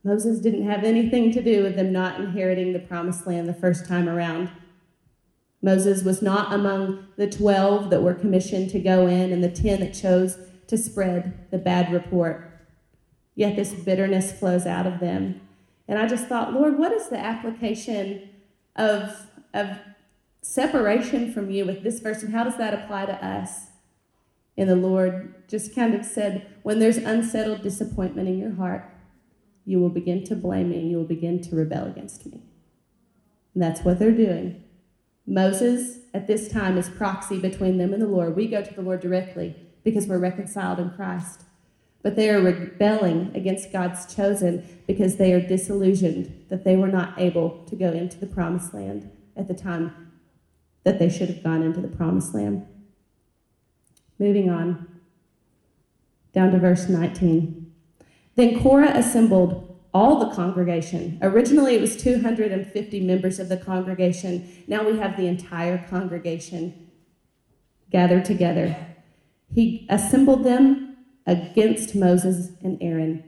Moses 0.03 0.39
didn't 0.39 0.69
have 0.69 0.83
anything 0.83 1.31
to 1.31 1.41
do 1.41 1.63
with 1.63 1.75
them 1.75 1.91
not 1.91 2.19
inheriting 2.19 2.73
the 2.73 2.79
promised 2.79 3.25
land 3.25 3.47
the 3.47 3.53
first 3.53 3.87
time 3.87 4.07
around. 4.07 4.51
Moses 5.63 6.03
was 6.03 6.21
not 6.21 6.53
among 6.53 7.07
the 7.17 7.29
12 7.29 7.89
that 7.89 8.01
were 8.01 8.15
commissioned 8.15 8.69
to 8.71 8.79
go 8.79 9.07
in 9.07 9.31
and 9.31 9.43
the 9.43 9.49
10 9.49 9.79
that 9.79 9.93
chose 9.93 10.37
to 10.71 10.77
spread 10.77 11.51
the 11.51 11.57
bad 11.57 11.91
report. 11.91 12.49
Yet 13.35 13.57
this 13.57 13.73
bitterness 13.73 14.31
flows 14.31 14.65
out 14.65 14.87
of 14.87 15.01
them. 15.01 15.41
And 15.85 15.99
I 15.99 16.07
just 16.07 16.27
thought, 16.27 16.53
Lord, 16.53 16.79
what 16.79 16.93
is 16.93 17.09
the 17.09 17.17
application 17.17 18.29
of, 18.77 19.27
of 19.53 19.67
separation 20.41 21.33
from 21.33 21.51
you 21.51 21.65
with 21.65 21.83
this 21.83 21.99
verse, 21.99 22.23
and 22.23 22.33
how 22.33 22.45
does 22.45 22.55
that 22.55 22.73
apply 22.73 23.05
to 23.07 23.25
us? 23.25 23.67
And 24.57 24.69
the 24.69 24.77
Lord 24.77 25.43
just 25.49 25.75
kind 25.75 25.93
of 25.93 26.05
said, 26.05 26.47
when 26.63 26.79
there's 26.79 26.97
unsettled 26.97 27.63
disappointment 27.63 28.29
in 28.29 28.39
your 28.39 28.53
heart, 28.53 28.89
you 29.65 29.77
will 29.77 29.89
begin 29.89 30.23
to 30.23 30.35
blame 30.37 30.69
me 30.69 30.79
and 30.79 30.89
you 30.89 30.95
will 30.95 31.03
begin 31.03 31.41
to 31.41 31.55
rebel 31.55 31.85
against 31.85 32.25
me. 32.25 32.41
And 33.53 33.61
that's 33.61 33.81
what 33.81 33.99
they're 33.99 34.11
doing. 34.11 34.63
Moses, 35.27 35.99
at 36.13 36.27
this 36.27 36.47
time, 36.47 36.77
is 36.77 36.87
proxy 36.87 37.39
between 37.39 37.77
them 37.77 37.91
and 37.91 38.01
the 38.01 38.07
Lord. 38.07 38.37
We 38.37 38.47
go 38.47 38.63
to 38.63 38.73
the 38.73 38.81
Lord 38.81 39.01
directly 39.01 39.55
because 39.83 40.07
we're 40.07 40.17
reconciled 40.17 40.79
in 40.79 40.91
Christ. 40.91 41.43
But 42.03 42.15
they 42.15 42.29
are 42.29 42.41
rebelling 42.41 43.31
against 43.35 43.71
God's 43.71 44.13
chosen 44.13 44.81
because 44.87 45.17
they 45.17 45.33
are 45.33 45.39
disillusioned 45.39 46.45
that 46.49 46.63
they 46.63 46.75
were 46.75 46.87
not 46.87 47.19
able 47.19 47.63
to 47.65 47.75
go 47.75 47.91
into 47.91 48.19
the 48.19 48.27
promised 48.27 48.73
land 48.73 49.11
at 49.35 49.47
the 49.47 49.53
time 49.53 50.11
that 50.83 50.97
they 50.97 51.09
should 51.09 51.29
have 51.29 51.43
gone 51.43 51.61
into 51.61 51.79
the 51.79 51.87
promised 51.87 52.33
land. 52.33 52.65
Moving 54.17 54.49
on, 54.49 54.87
down 56.33 56.51
to 56.51 56.59
verse 56.59 56.89
19. 56.89 57.71
Then 58.35 58.61
Korah 58.61 58.97
assembled 58.97 59.67
all 59.93 60.19
the 60.19 60.33
congregation. 60.33 61.19
Originally, 61.21 61.75
it 61.75 61.81
was 61.81 61.97
250 61.97 63.01
members 63.01 63.39
of 63.39 63.49
the 63.49 63.57
congregation. 63.57 64.63
Now 64.67 64.87
we 64.87 64.97
have 64.97 65.17
the 65.17 65.27
entire 65.27 65.85
congregation 65.89 66.89
gathered 67.91 68.23
together. 68.23 68.75
He 69.53 69.85
assembled 69.89 70.43
them 70.43 70.97
against 71.25 71.95
Moses 71.95 72.51
and 72.63 72.77
Aaron 72.81 73.23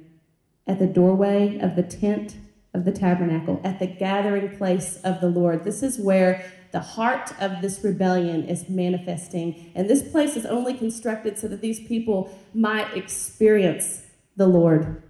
at 0.65 0.79
the 0.79 0.87
doorway 0.87 1.59
of 1.59 1.75
the 1.75 1.83
tent 1.83 2.37
of 2.73 2.85
the 2.85 2.91
tabernacle, 2.91 3.61
at 3.63 3.79
the 3.79 3.87
gathering 3.87 4.57
place 4.57 4.97
of 5.03 5.21
the 5.21 5.29
Lord. 5.29 5.63
This 5.63 5.83
is 5.83 5.99
where 5.99 6.51
the 6.71 6.79
heart 6.79 7.31
of 7.39 7.61
this 7.61 7.83
rebellion 7.83 8.45
is 8.45 8.67
manifesting. 8.67 9.71
And 9.75 9.87
this 9.87 10.01
place 10.09 10.35
is 10.35 10.45
only 10.45 10.73
constructed 10.73 11.37
so 11.37 11.47
that 11.49 11.61
these 11.61 11.85
people 11.87 12.35
might 12.53 12.97
experience 12.97 14.01
the 14.35 14.47
Lord. 14.47 15.03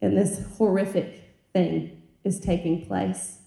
And 0.00 0.16
this 0.16 0.46
horrific 0.56 1.34
thing 1.52 2.02
is 2.24 2.40
taking 2.40 2.86
place. 2.86 3.40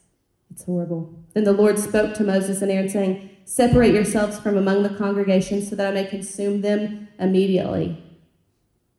It's 0.51 0.65
horrible. 0.65 1.15
Then 1.33 1.45
the 1.45 1.53
Lord 1.53 1.79
spoke 1.79 2.13
to 2.15 2.23
Moses 2.23 2.61
and 2.61 2.69
Aaron, 2.69 2.89
saying, 2.89 3.30
Separate 3.51 3.93
yourselves 3.93 4.39
from 4.39 4.57
among 4.57 4.81
the 4.81 4.95
congregation 4.95 5.61
so 5.61 5.75
that 5.75 5.89
I 5.89 5.91
may 5.91 6.05
consume 6.05 6.61
them 6.61 7.09
immediately. 7.19 8.01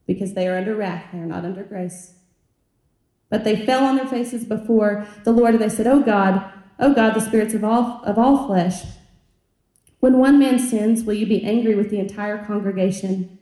Because 0.07 0.35
they 0.35 0.47
are 0.47 0.59
under 0.59 0.75
wrath, 0.75 1.07
they 1.11 1.21
are 1.21 1.27
not 1.27 1.47
under 1.47 1.63
grace. 1.63 2.17
But 3.31 3.45
they 3.45 3.65
fell 3.65 3.83
on 3.83 3.97
their 3.97 4.07
faces 4.07 4.45
before 4.45 5.07
the 5.25 5.33
Lord, 5.33 5.55
and 5.55 5.63
they 5.63 5.71
said, 5.71 5.87
Oh 5.87 6.03
God, 6.03 6.53
oh 6.79 6.93
God, 6.93 7.15
the 7.15 7.23
spirits 7.23 7.55
of 7.55 7.65
all, 7.65 8.03
of 8.05 8.19
all 8.19 8.47
flesh, 8.47 8.85
when 10.01 10.19
one 10.19 10.39
man 10.39 10.59
sins, 10.59 11.03
will 11.03 11.15
you 11.15 11.27
be 11.27 11.43
angry 11.43 11.75
with 11.75 11.89
the 11.89 11.99
entire 11.99 12.45
congregation? 12.45 13.39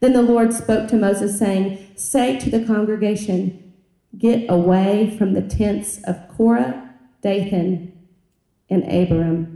Then 0.00 0.14
the 0.14 0.22
Lord 0.22 0.54
spoke 0.54 0.88
to 0.88 0.96
Moses, 0.96 1.38
saying, 1.38 1.86
Say 1.96 2.38
to 2.38 2.48
the 2.48 2.64
congregation, 2.64 3.74
Get 4.16 4.50
away 4.50 5.14
from 5.18 5.34
the 5.34 5.42
tents 5.42 6.02
of 6.04 6.26
Korah, 6.34 6.94
Dathan, 7.20 7.92
and 8.70 8.84
Abiram. 8.84 9.55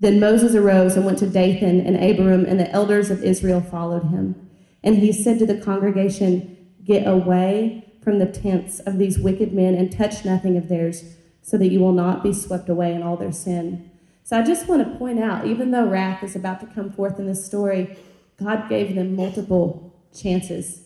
Then 0.00 0.18
Moses 0.18 0.54
arose 0.54 0.96
and 0.96 1.04
went 1.04 1.18
to 1.18 1.26
Dathan 1.26 1.80
and 1.80 1.96
Abiram, 1.96 2.46
and 2.46 2.58
the 2.58 2.70
elders 2.70 3.10
of 3.10 3.22
Israel 3.22 3.60
followed 3.60 4.04
him. 4.04 4.50
And 4.82 4.96
he 4.96 5.12
said 5.12 5.38
to 5.38 5.46
the 5.46 5.60
congregation, 5.60 6.56
Get 6.84 7.06
away 7.06 7.92
from 8.02 8.18
the 8.18 8.26
tents 8.26 8.80
of 8.80 8.96
these 8.98 9.18
wicked 9.18 9.52
men 9.52 9.74
and 9.74 9.92
touch 9.92 10.24
nothing 10.24 10.56
of 10.56 10.68
theirs, 10.68 11.04
so 11.42 11.58
that 11.58 11.68
you 11.68 11.80
will 11.80 11.92
not 11.92 12.22
be 12.22 12.32
swept 12.32 12.68
away 12.68 12.94
in 12.94 13.02
all 13.02 13.16
their 13.16 13.32
sin. 13.32 13.90
So 14.24 14.38
I 14.38 14.42
just 14.42 14.68
want 14.68 14.84
to 14.84 14.98
point 14.98 15.18
out, 15.20 15.46
even 15.46 15.70
though 15.70 15.86
wrath 15.86 16.22
is 16.22 16.34
about 16.34 16.60
to 16.60 16.66
come 16.66 16.90
forth 16.92 17.18
in 17.18 17.26
this 17.26 17.44
story, 17.44 17.98
God 18.42 18.68
gave 18.68 18.94
them 18.94 19.14
multiple 19.14 19.94
chances 20.16 20.82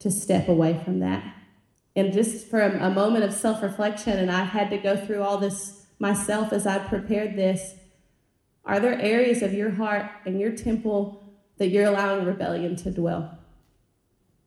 to 0.00 0.10
step 0.10 0.48
away 0.48 0.80
from 0.84 0.98
that. 1.00 1.24
And 1.94 2.12
just 2.12 2.52
a, 2.52 2.86
a 2.86 2.90
moment 2.90 3.24
of 3.24 3.32
self 3.32 3.62
reflection, 3.62 4.18
and 4.18 4.30
I 4.30 4.44
had 4.44 4.68
to 4.70 4.78
go 4.78 4.96
through 4.96 5.22
all 5.22 5.38
this 5.38 5.86
myself 5.98 6.52
as 6.52 6.66
I 6.66 6.78
prepared 6.78 7.36
this. 7.36 7.76
Are 8.64 8.80
there 8.80 9.00
areas 9.00 9.42
of 9.42 9.52
your 9.52 9.70
heart 9.70 10.06
and 10.24 10.40
your 10.40 10.52
temple 10.52 11.22
that 11.58 11.68
you're 11.68 11.86
allowing 11.86 12.24
rebellion 12.24 12.76
to 12.76 12.90
dwell? 12.90 13.38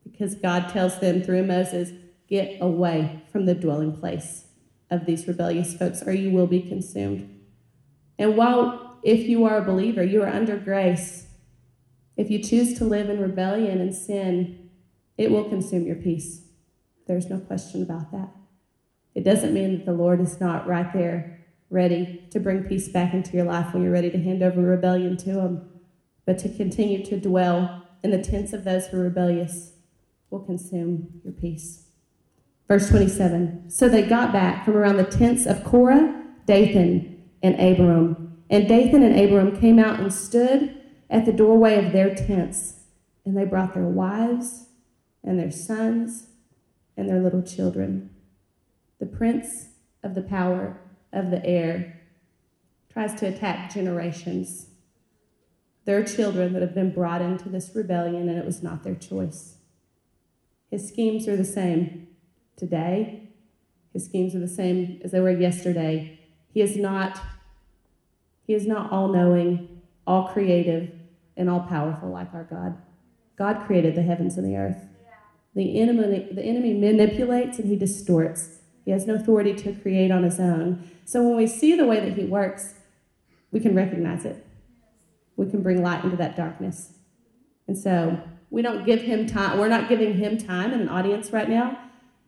Because 0.04 0.34
God 0.34 0.68
tells 0.70 0.98
them 1.00 1.22
through 1.22 1.44
Moses, 1.44 1.90
get 2.28 2.58
away 2.60 3.22
from 3.30 3.46
the 3.46 3.54
dwelling 3.54 3.96
place 3.96 4.46
of 4.90 5.04
these 5.04 5.26
rebellious 5.28 5.74
folks, 5.74 6.02
or 6.02 6.12
you 6.12 6.30
will 6.30 6.46
be 6.46 6.62
consumed. 6.62 7.40
And 8.18 8.36
while, 8.36 8.98
if 9.02 9.28
you 9.28 9.44
are 9.44 9.58
a 9.58 9.64
believer, 9.64 10.02
you 10.02 10.22
are 10.22 10.28
under 10.28 10.56
grace, 10.56 11.26
if 12.16 12.30
you 12.30 12.42
choose 12.42 12.78
to 12.78 12.84
live 12.84 13.10
in 13.10 13.20
rebellion 13.20 13.80
and 13.80 13.94
sin, 13.94 14.70
it 15.18 15.30
will 15.30 15.44
consume 15.44 15.86
your 15.86 15.96
peace. 15.96 16.42
There's 17.06 17.28
no 17.28 17.38
question 17.38 17.82
about 17.82 18.10
that. 18.12 18.30
It 19.14 19.24
doesn't 19.24 19.54
mean 19.54 19.72
that 19.72 19.86
the 19.86 19.92
Lord 19.92 20.20
is 20.20 20.40
not 20.40 20.66
right 20.66 20.92
there 20.92 21.45
ready 21.70 22.26
to 22.30 22.40
bring 22.40 22.64
peace 22.64 22.88
back 22.88 23.12
into 23.12 23.36
your 23.36 23.46
life 23.46 23.72
when 23.72 23.82
you're 23.82 23.92
ready 23.92 24.10
to 24.10 24.22
hand 24.22 24.42
over 24.42 24.60
rebellion 24.60 25.16
to 25.18 25.40
Him, 25.40 25.68
but 26.24 26.38
to 26.38 26.48
continue 26.48 27.04
to 27.04 27.20
dwell 27.20 27.86
in 28.02 28.10
the 28.10 28.22
tents 28.22 28.52
of 28.52 28.64
those 28.64 28.86
who 28.86 28.98
are 28.98 29.04
rebellious 29.04 29.72
will 30.30 30.40
consume 30.40 31.20
your 31.24 31.32
peace. 31.32 31.84
Verse 32.68 32.88
27 32.88 33.70
So 33.70 33.88
they 33.88 34.02
got 34.02 34.32
back 34.32 34.64
from 34.64 34.76
around 34.76 34.96
the 34.96 35.04
tents 35.04 35.46
of 35.46 35.64
Korah, 35.64 36.24
Dathan, 36.46 37.22
and 37.42 37.58
Abiram. 37.60 38.42
And 38.48 38.68
Dathan 38.68 39.02
and 39.02 39.18
Abiram 39.18 39.58
came 39.60 39.78
out 39.78 39.98
and 39.98 40.12
stood 40.12 40.80
at 41.10 41.26
the 41.26 41.32
doorway 41.32 41.84
of 41.84 41.92
their 41.92 42.14
tents, 42.14 42.84
and 43.24 43.36
they 43.36 43.44
brought 43.44 43.74
their 43.74 43.84
wives 43.84 44.66
and 45.22 45.38
their 45.38 45.50
sons 45.50 46.28
and 46.96 47.08
their 47.08 47.20
little 47.20 47.42
children. 47.42 48.10
The 48.98 49.06
prince 49.06 49.68
of 50.02 50.14
the 50.14 50.22
power 50.22 50.80
of 51.16 51.30
the 51.30 51.44
air 51.44 52.00
tries 52.92 53.14
to 53.14 53.26
attack 53.26 53.72
generations. 53.72 54.66
There 55.84 55.98
are 55.98 56.04
children 56.04 56.52
that 56.52 56.62
have 56.62 56.74
been 56.74 56.92
brought 56.92 57.22
into 57.22 57.48
this 57.48 57.70
rebellion, 57.74 58.28
and 58.28 58.38
it 58.38 58.44
was 58.44 58.62
not 58.62 58.84
their 58.84 58.94
choice. 58.94 59.56
His 60.70 60.88
schemes 60.88 61.28
are 61.28 61.36
the 61.36 61.44
same 61.44 62.08
today. 62.56 63.30
His 63.92 64.04
schemes 64.04 64.34
are 64.34 64.40
the 64.40 64.48
same 64.48 65.00
as 65.04 65.12
they 65.12 65.20
were 65.20 65.30
yesterday. 65.30 66.20
He 66.52 66.60
is 66.60 66.76
not 66.76 67.20
he 68.46 68.54
is 68.54 68.66
not 68.66 68.92
all 68.92 69.08
knowing, 69.08 69.82
all 70.06 70.28
creative, 70.28 70.92
and 71.36 71.50
all 71.50 71.60
powerful 71.60 72.10
like 72.10 72.32
our 72.32 72.44
God. 72.44 72.78
God 73.36 73.66
created 73.66 73.96
the 73.96 74.02
heavens 74.02 74.38
and 74.38 74.46
the 74.46 74.56
earth. 74.56 74.86
The 75.54 75.80
enemy, 75.80 76.28
the 76.32 76.42
enemy 76.42 76.74
manipulates 76.74 77.58
and 77.58 77.68
he 77.68 77.76
distorts. 77.76 78.55
He 78.86 78.92
has 78.92 79.06
no 79.06 79.16
authority 79.16 79.52
to 79.52 79.74
create 79.74 80.12
on 80.12 80.22
his 80.22 80.38
own. 80.38 80.88
So 81.04 81.22
when 81.22 81.36
we 81.36 81.48
see 81.48 81.74
the 81.74 81.84
way 81.84 81.98
that 82.00 82.16
he 82.16 82.24
works, 82.24 82.74
we 83.50 83.58
can 83.58 83.74
recognize 83.74 84.24
it. 84.24 84.46
We 85.36 85.50
can 85.50 85.60
bring 85.60 85.82
light 85.82 86.04
into 86.04 86.16
that 86.16 86.36
darkness. 86.36 86.92
And 87.66 87.76
so 87.76 88.20
we 88.48 88.62
don't 88.62 88.86
give 88.86 89.02
him 89.02 89.26
time. 89.26 89.58
We're 89.58 89.68
not 89.68 89.88
giving 89.88 90.14
him 90.14 90.38
time 90.38 90.72
in 90.72 90.80
an 90.80 90.88
audience 90.88 91.32
right 91.32 91.48
now, 91.48 91.76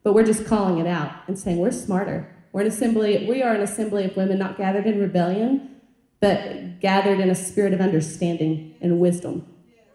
but 0.03 0.13
we're 0.13 0.25
just 0.25 0.45
calling 0.45 0.79
it 0.79 0.85
out 0.85 1.13
and 1.27 1.39
saying 1.39 1.59
we're 1.59 1.71
smarter. 1.71 2.29
We're 2.51 2.61
an 2.61 2.67
assembly. 2.67 3.25
We 3.27 3.41
are 3.41 3.53
an 3.53 3.61
assembly 3.61 4.03
of 4.03 4.17
women 4.17 4.37
not 4.37 4.57
gathered 4.57 4.85
in 4.85 4.99
rebellion, 4.99 5.77
but 6.19 6.81
gathered 6.81 7.21
in 7.21 7.29
a 7.29 7.35
spirit 7.35 7.73
of 7.73 7.79
understanding 7.79 8.75
and 8.81 8.99
wisdom 8.99 9.47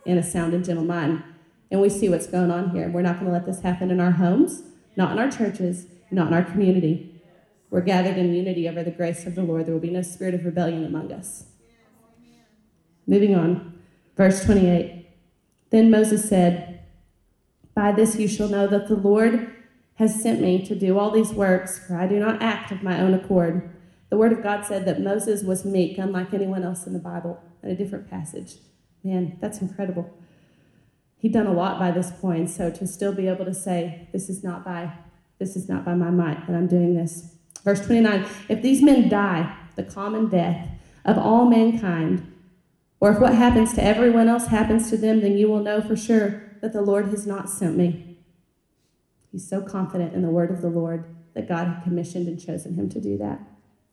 and 0.06 0.18
a 0.18 0.22
sound 0.22 0.54
and 0.54 0.64
gentle 0.64 0.84
mind. 0.84 1.22
And 1.70 1.82
we 1.82 1.90
see 1.90 2.08
what's 2.08 2.26
going 2.26 2.50
on 2.50 2.70
here. 2.70 2.88
We're 2.88 3.02
not 3.02 3.16
going 3.16 3.26
to 3.26 3.32
let 3.32 3.44
this 3.44 3.60
happen 3.60 3.90
in 3.90 4.00
our 4.00 4.12
homes, 4.12 4.62
not 4.96 5.12
in 5.12 5.18
our 5.18 5.30
churches, 5.30 5.86
not 6.10 6.28
in 6.28 6.34
our 6.34 6.44
community. 6.44 7.20
We're 7.70 7.80
gathered 7.80 8.16
in 8.16 8.34
unity 8.34 8.68
over 8.68 8.82
the 8.82 8.90
grace 8.90 9.26
of 9.26 9.34
the 9.34 9.42
Lord. 9.42 9.66
There 9.66 9.74
will 9.74 9.80
be 9.80 9.90
no 9.90 10.02
spirit 10.02 10.34
of 10.34 10.44
rebellion 10.44 10.84
among 10.84 11.12
us. 11.12 11.46
Moving 13.06 13.34
on, 13.34 13.78
verse 14.16 14.44
28. 14.44 15.08
Then 15.70 15.90
Moses 15.90 16.28
said, 16.28 16.84
By 17.74 17.92
this 17.92 18.16
you 18.16 18.28
shall 18.28 18.48
know 18.48 18.66
that 18.66 18.88
the 18.88 18.96
Lord 18.96 19.52
has 19.96 20.22
sent 20.22 20.40
me 20.40 20.64
to 20.66 20.74
do 20.74 20.98
all 20.98 21.10
these 21.10 21.32
works, 21.32 21.78
for 21.78 21.96
I 21.96 22.06
do 22.06 22.18
not 22.18 22.42
act 22.42 22.70
of 22.70 22.82
my 22.82 23.00
own 23.00 23.14
accord. 23.14 23.70
The 24.10 24.16
Word 24.16 24.32
of 24.32 24.42
God 24.42 24.64
said 24.64 24.84
that 24.86 25.00
Moses 25.00 25.42
was 25.42 25.64
meek, 25.64 25.98
unlike 25.98 26.32
anyone 26.32 26.62
else 26.62 26.86
in 26.86 26.92
the 26.92 26.98
Bible, 26.98 27.42
in 27.62 27.70
a 27.70 27.76
different 27.76 28.08
passage. 28.08 28.54
Man, 29.02 29.36
that's 29.40 29.60
incredible. 29.60 30.16
He'd 31.18 31.32
done 31.32 31.46
a 31.46 31.52
lot 31.52 31.78
by 31.78 31.90
this 31.90 32.10
point, 32.10 32.50
so 32.50 32.70
to 32.70 32.86
still 32.86 33.12
be 33.12 33.28
able 33.28 33.44
to 33.44 33.54
say, 33.54 34.08
This 34.12 34.28
is 34.28 34.44
not 34.44 34.64
by 34.64 34.92
this 35.44 35.56
is 35.56 35.68
not 35.68 35.84
by 35.84 35.94
my 35.94 36.10
might 36.10 36.46
that 36.46 36.56
I'm 36.56 36.66
doing 36.66 36.94
this. 36.94 37.34
Verse 37.62 37.84
29 37.84 38.26
If 38.48 38.62
these 38.62 38.82
men 38.82 39.10
die 39.10 39.54
the 39.76 39.82
common 39.82 40.28
death 40.28 40.68
of 41.04 41.18
all 41.18 41.44
mankind, 41.44 42.32
or 42.98 43.12
if 43.12 43.20
what 43.20 43.34
happens 43.34 43.74
to 43.74 43.84
everyone 43.84 44.28
else 44.28 44.46
happens 44.46 44.88
to 44.88 44.96
them, 44.96 45.20
then 45.20 45.36
you 45.36 45.48
will 45.48 45.60
know 45.60 45.82
for 45.82 45.96
sure 45.96 46.42
that 46.62 46.72
the 46.72 46.80
Lord 46.80 47.08
has 47.08 47.26
not 47.26 47.50
sent 47.50 47.76
me. 47.76 48.16
He's 49.30 49.46
so 49.46 49.60
confident 49.60 50.14
in 50.14 50.22
the 50.22 50.30
word 50.30 50.50
of 50.50 50.62
the 50.62 50.70
Lord 50.70 51.04
that 51.34 51.46
God 51.46 51.66
had 51.68 51.82
commissioned 51.82 52.26
and 52.26 52.40
chosen 52.40 52.74
him 52.74 52.88
to 52.88 53.00
do 53.00 53.18
that 53.18 53.40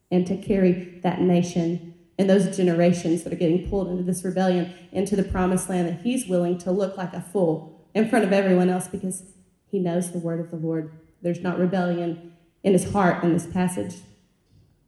and 0.10 0.26
to 0.28 0.38
carry 0.38 1.00
that 1.04 1.20
nation 1.20 1.96
and 2.18 2.30
those 2.30 2.56
generations 2.56 3.24
that 3.24 3.34
are 3.34 3.38
getting 3.38 3.68
pulled 3.68 3.90
into 3.90 4.04
this 4.04 4.24
rebellion 4.24 4.74
into 4.94 5.18
the 5.18 5.24
promised 5.24 5.68
land 5.70 5.88
that 5.88 6.02
he's 6.02 6.28
willing 6.28 6.58
to 6.60 6.72
look 6.72 6.96
like 6.96 7.14
a 7.14 7.22
fool 7.22 7.82
in 7.94 8.08
front 8.08 8.24
of 8.24 8.32
everyone 8.32 8.70
else 8.70 8.88
because 8.88 9.24
he 9.72 9.80
knows 9.80 10.12
the 10.12 10.20
word 10.20 10.40
of 10.40 10.52
the 10.52 10.58
Lord. 10.58 10.92
There's 11.22 11.42
not 11.42 11.60
rebellion 11.60 12.34
in 12.64 12.74
his 12.74 12.92
heart 12.92 13.24
in 13.24 13.34
this 13.34 13.46
passage. 13.46 13.96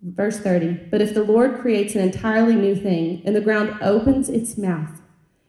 Verse 0.01 0.39
30 0.39 0.87
But 0.91 1.01
if 1.01 1.13
the 1.13 1.23
Lord 1.23 1.59
creates 1.59 1.95
an 1.95 2.01
entirely 2.01 2.55
new 2.55 2.75
thing, 2.75 3.21
and 3.25 3.35
the 3.35 3.41
ground 3.41 3.77
opens 3.81 4.29
its 4.29 4.57
mouth 4.57 5.01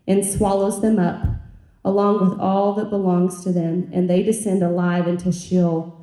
and 0.07 0.25
swallows 0.25 0.81
them 0.81 0.99
up, 0.99 1.27
along 1.85 2.21
with 2.21 2.39
all 2.39 2.75
that 2.75 2.91
belongs 2.91 3.43
to 3.45 3.53
them, 3.53 3.91
and 3.93 4.09
they 4.09 4.23
descend 4.23 4.63
alive 4.63 5.09
into 5.09 5.33
Sheol, 5.33 6.01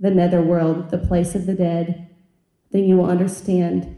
the 0.00 0.10
netherworld, 0.10 0.90
the 0.90 0.98
place 0.98 1.34
of 1.34 1.46
the 1.46 1.54
dead, 1.54 2.08
then 2.72 2.84
you 2.84 2.96
will 2.96 3.08
understand 3.08 3.96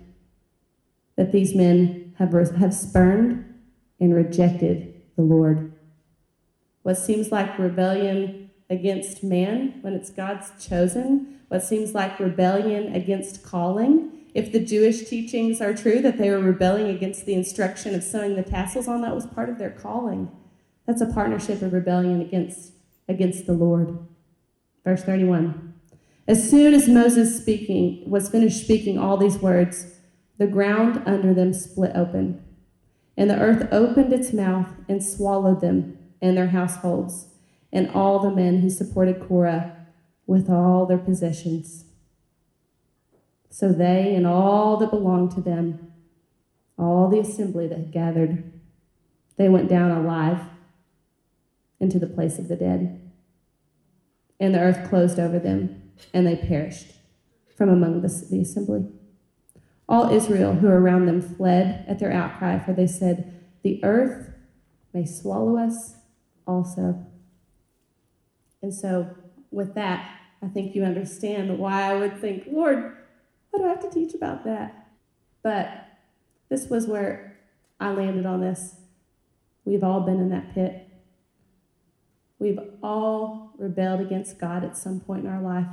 that 1.17 1.33
these 1.33 1.55
men 1.55 2.15
have, 2.19 2.33
have 2.57 2.75
spurned 2.75 3.45
and 3.99 4.15
rejected 4.15 4.95
the 5.17 5.23
Lord. 5.23 5.73
What 6.83 6.99
seems 6.99 7.33
like 7.33 7.59
rebellion 7.59 8.46
against 8.69 9.23
man 9.23 9.79
when 9.83 9.95
it's 9.95 10.11
God's 10.11 10.51
chosen, 10.65 11.41
what 11.49 11.63
seems 11.63 11.95
like 11.95 12.19
rebellion 12.19 12.95
against 12.95 13.43
calling. 13.43 14.13
If 14.35 14.53
the 14.53 14.65
Jewish 14.65 15.09
teachings 15.09 15.61
are 15.61 15.73
true 15.73 16.01
that 16.03 16.19
they 16.19 16.31
were 16.31 16.41
rebelling 16.41 16.89
against 16.89 17.25
the 17.25 17.35
instruction 17.35 17.95
of 17.95 18.03
sewing 18.03 18.37
the 18.37 18.43
tassels 18.43 18.89
on, 18.89 19.01
that 19.03 19.15
was 19.15 19.27
part 19.27 19.49
of 19.49 19.59
their 19.59 19.71
calling. 19.71 20.31
That's 20.87 21.01
a 21.01 21.13
partnership 21.13 21.63
of 21.63 21.73
rebellion 21.73 22.21
against, 22.21 22.73
against 23.09 23.47
the 23.47 23.55
Lord. 23.55 23.99
Verse 24.85 25.03
31. 25.03 25.75
As 26.29 26.51
soon 26.51 26.75
as 26.75 26.89
Moses 26.89 27.37
speaking 27.41 28.03
was 28.11 28.29
finished 28.29 28.63
speaking 28.63 28.99
all 28.99 29.17
these 29.17 29.39
words, 29.39 29.95
the 30.39 30.47
ground 30.47 31.03
under 31.07 31.33
them 31.33 31.53
split 31.53 31.93
open, 31.95 32.43
and 33.17 33.31
the 33.31 33.39
earth 33.39 33.69
opened 33.73 34.13
its 34.13 34.33
mouth 34.33 34.69
and 34.89 35.03
swallowed 35.03 35.61
them 35.61 35.99
and 36.21 36.37
their 36.37 36.49
households, 36.49 37.29
and 37.77 37.91
all 37.91 38.19
the 38.19 38.31
men 38.31 38.61
who 38.61 38.71
supported 38.71 39.21
Korah 39.21 39.77
with 40.27 40.49
all 40.49 40.87
their 40.87 40.97
possessions. 40.97 41.85
So 43.51 43.71
they 43.71 44.15
and 44.15 44.27
all 44.27 44.79
that 44.79 44.91
belonged 44.91 45.33
to 45.33 45.43
them 45.43 45.93
all 46.79 47.09
the 47.09 47.21
assembly 47.21 47.67
that 47.67 47.79
had 47.79 47.93
gathered, 47.93 48.51
they 49.37 49.49
went 49.49 49.69
down 49.69 49.91
alive 49.91 50.41
into 51.79 51.99
the 51.99 52.07
place 52.07 52.39
of 52.39 52.49
the 52.49 52.57
dead. 52.57 53.11
And 54.41 54.55
the 54.55 54.61
earth 54.61 54.89
closed 54.89 55.19
over 55.19 55.39
them, 55.39 55.93
and 56.13 56.27
they 56.27 56.37
perished 56.37 56.93
from 57.57 57.69
among 57.69 58.03
the, 58.03 58.27
the 58.31 58.41
assembly. 58.41 58.87
All 59.89 60.11
Israel 60.11 60.55
who 60.55 60.67
were 60.67 60.81
around 60.81 61.07
them 61.07 61.21
fled 61.21 61.85
at 61.87 61.99
their 61.99 62.13
outcry, 62.13 62.59
for 62.59 62.73
they 62.73 62.87
said, 62.87 63.43
The 63.63 63.83
earth 63.85 64.31
may 64.93 65.07
swallow 65.07 65.59
us 65.59 65.97
also. 66.47 67.07
And 68.63 68.73
so, 68.73 69.09
with 69.51 69.75
that, 69.75 70.11
I 70.43 70.49
think 70.49 70.75
you 70.75 70.85
understand 70.85 71.59
why 71.59 71.83
I 71.83 71.97
would 71.97 72.21
think, 72.21 72.45
Lord, 72.51 72.97
what 73.51 73.61
do 73.61 73.65
I 73.65 73.69
have 73.69 73.81
to 73.81 73.91
teach 73.91 74.15
about 74.15 74.45
that? 74.45 74.89
But 75.43 75.71
this 76.49 76.69
was 76.69 76.87
where 76.87 77.39
I 77.81 77.91
landed 77.91 78.27
on 78.27 78.41
this. 78.41 78.77
We've 79.65 79.85
all 79.85 80.01
been 80.01 80.21
in 80.21 80.31
that 80.31 80.55
pit. 80.55 80.89
We've 82.39 82.59
all 82.83 83.53
rebelled 83.59 84.01
against 84.01 84.39
God 84.39 84.63
at 84.65 84.77
some 84.77 85.01
point 85.01 85.25
in 85.25 85.31
our 85.31 85.41
life, 85.41 85.67